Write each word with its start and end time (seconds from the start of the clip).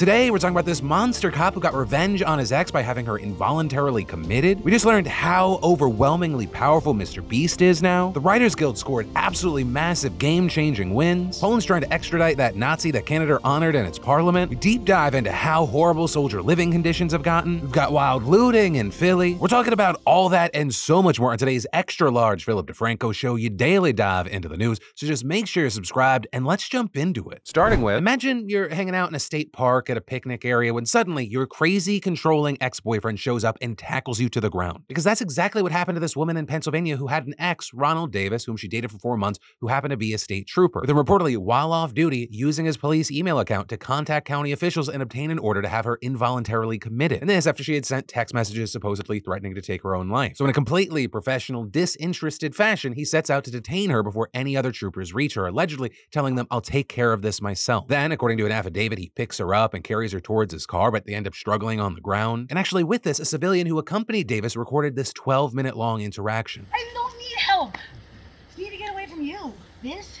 Today, 0.00 0.30
we're 0.30 0.38
talking 0.38 0.54
about 0.54 0.64
this 0.64 0.80
monster 0.80 1.30
cop 1.30 1.52
who 1.52 1.60
got 1.60 1.74
revenge 1.74 2.22
on 2.22 2.38
his 2.38 2.52
ex 2.52 2.70
by 2.70 2.80
having 2.80 3.04
her 3.04 3.18
involuntarily 3.18 4.02
committed. 4.02 4.58
We 4.64 4.70
just 4.70 4.86
learned 4.86 5.06
how 5.06 5.60
overwhelmingly 5.62 6.46
powerful 6.46 6.94
Mr. 6.94 7.20
Beast 7.28 7.60
is 7.60 7.82
now. 7.82 8.10
The 8.12 8.20
Writers 8.20 8.54
Guild 8.54 8.78
scored 8.78 9.06
absolutely 9.14 9.62
massive 9.62 10.16
game 10.16 10.48
changing 10.48 10.94
wins. 10.94 11.38
Poland's 11.38 11.66
trying 11.66 11.82
to 11.82 11.92
extradite 11.92 12.38
that 12.38 12.56
Nazi 12.56 12.90
that 12.92 13.04
Canada 13.04 13.38
honored 13.44 13.74
in 13.74 13.84
its 13.84 13.98
parliament. 13.98 14.48
We 14.48 14.56
deep 14.56 14.86
dive 14.86 15.14
into 15.14 15.32
how 15.32 15.66
horrible 15.66 16.08
soldier 16.08 16.40
living 16.40 16.72
conditions 16.72 17.12
have 17.12 17.22
gotten. 17.22 17.60
We've 17.60 17.70
got 17.70 17.92
wild 17.92 18.22
looting 18.22 18.76
in 18.76 18.90
Philly. 18.92 19.34
We're 19.34 19.48
talking 19.48 19.74
about 19.74 20.00
all 20.06 20.30
that 20.30 20.52
and 20.54 20.74
so 20.74 21.02
much 21.02 21.20
more 21.20 21.32
on 21.32 21.36
today's 21.36 21.66
extra 21.74 22.10
large 22.10 22.46
Philip 22.46 22.68
DeFranco 22.68 23.14
show. 23.14 23.34
You 23.36 23.50
daily 23.50 23.92
dive 23.92 24.28
into 24.28 24.48
the 24.48 24.56
news. 24.56 24.80
So 24.94 25.06
just 25.06 25.26
make 25.26 25.46
sure 25.46 25.64
you're 25.64 25.68
subscribed 25.68 26.26
and 26.32 26.46
let's 26.46 26.66
jump 26.66 26.96
into 26.96 27.28
it. 27.28 27.46
Starting 27.46 27.82
with 27.82 27.98
imagine 27.98 28.48
you're 28.48 28.70
hanging 28.70 28.94
out 28.94 29.10
in 29.10 29.14
a 29.14 29.20
state 29.20 29.52
park 29.52 29.89
at 29.90 29.96
a 29.96 30.00
picnic 30.00 30.44
area 30.44 30.72
when 30.72 30.86
suddenly 30.86 31.26
your 31.26 31.46
crazy, 31.46 32.00
controlling 32.00 32.56
ex 32.60 32.80
boyfriend 32.80 33.18
shows 33.18 33.44
up 33.44 33.58
and 33.60 33.76
tackles 33.76 34.20
you 34.20 34.28
to 34.28 34.40
the 34.40 34.50
ground. 34.50 34.84
Because 34.88 35.04
that's 35.04 35.20
exactly 35.20 35.62
what 35.62 35.72
happened 35.72 35.96
to 35.96 36.00
this 36.00 36.16
woman 36.16 36.36
in 36.36 36.46
Pennsylvania 36.46 36.96
who 36.96 37.08
had 37.08 37.26
an 37.26 37.34
ex, 37.38 37.72
Ronald 37.74 38.12
Davis, 38.12 38.44
whom 38.44 38.56
she 38.56 38.68
dated 38.68 38.90
for 38.90 38.98
four 38.98 39.16
months, 39.16 39.38
who 39.60 39.68
happened 39.68 39.90
to 39.90 39.96
be 39.96 40.14
a 40.14 40.18
state 40.18 40.46
trooper. 40.46 40.82
then 40.86 40.96
reportedly, 40.96 41.36
while 41.36 41.72
off 41.72 41.94
duty, 41.94 42.28
using 42.30 42.64
his 42.64 42.76
police 42.76 43.10
email 43.10 43.38
account 43.38 43.68
to 43.68 43.76
contact 43.76 44.26
county 44.26 44.52
officials 44.52 44.88
and 44.88 45.02
obtain 45.02 45.30
an 45.30 45.38
order 45.38 45.62
to 45.62 45.68
have 45.68 45.84
her 45.84 45.98
involuntarily 46.00 46.78
committed. 46.78 47.20
And 47.20 47.28
this 47.28 47.46
after 47.46 47.62
she 47.62 47.74
had 47.74 47.86
sent 47.86 48.08
text 48.08 48.34
messages 48.34 48.72
supposedly 48.72 49.20
threatening 49.20 49.54
to 49.54 49.60
take 49.60 49.82
her 49.82 49.94
own 49.94 50.08
life. 50.08 50.36
So, 50.36 50.44
in 50.44 50.50
a 50.50 50.54
completely 50.54 51.08
professional, 51.08 51.64
disinterested 51.64 52.54
fashion, 52.54 52.92
he 52.92 53.04
sets 53.04 53.30
out 53.30 53.44
to 53.44 53.50
detain 53.50 53.90
her 53.90 54.02
before 54.02 54.30
any 54.34 54.56
other 54.56 54.72
troopers 54.72 55.12
reach 55.14 55.34
her, 55.34 55.46
allegedly 55.46 55.92
telling 56.10 56.34
them, 56.34 56.46
I'll 56.50 56.60
take 56.60 56.88
care 56.88 57.12
of 57.12 57.22
this 57.22 57.40
myself. 57.42 57.88
Then, 57.88 58.12
according 58.12 58.38
to 58.38 58.46
an 58.46 58.52
affidavit, 58.52 58.98
he 58.98 59.10
picks 59.14 59.38
her 59.38 59.54
up 59.54 59.74
and 59.74 59.79
carries 59.82 60.12
her 60.12 60.20
towards 60.20 60.52
his 60.52 60.66
car, 60.66 60.90
but 60.90 61.04
they 61.06 61.14
end 61.14 61.26
up 61.26 61.34
struggling 61.34 61.80
on 61.80 61.94
the 61.94 62.00
ground. 62.00 62.48
And 62.50 62.58
actually, 62.58 62.84
with 62.84 63.02
this, 63.02 63.18
a 63.18 63.24
civilian 63.24 63.66
who 63.66 63.78
accompanied 63.78 64.26
Davis 64.26 64.56
recorded 64.56 64.96
this 64.96 65.12
12 65.12 65.54
minute 65.54 65.76
long 65.76 66.00
interaction. 66.00 66.66
I 66.72 66.90
don't 66.94 67.16
need 67.18 67.36
help. 67.36 67.76
I 67.76 68.60
need 68.60 68.70
to 68.70 68.76
get 68.76 68.92
away 68.92 69.06
from 69.06 69.22
you. 69.22 69.52
This 69.82 70.18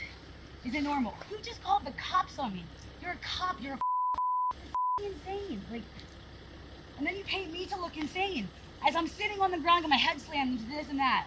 isn't 0.66 0.84
normal. 0.84 1.14
You 1.30 1.38
just 1.42 1.62
called 1.62 1.84
the 1.84 1.92
cops 1.92 2.38
on 2.38 2.54
me. 2.54 2.64
You're 3.02 3.12
a 3.12 3.16
cop. 3.16 3.56
You're 3.60 3.74
a 3.74 3.78
you're 5.00 5.10
insane. 5.10 5.62
Like, 5.70 5.82
and 6.98 7.06
then 7.06 7.16
you 7.16 7.24
paint 7.24 7.52
me 7.52 7.66
to 7.66 7.80
look 7.80 7.96
insane 7.96 8.48
as 8.86 8.96
I'm 8.96 9.06
sitting 9.06 9.40
on 9.40 9.50
the 9.50 9.58
ground 9.58 9.84
with 9.84 9.90
my 9.90 9.96
head 9.96 10.20
slammed 10.20 10.58
into 10.58 10.70
this 10.70 10.88
and 10.88 10.98
that 10.98 11.26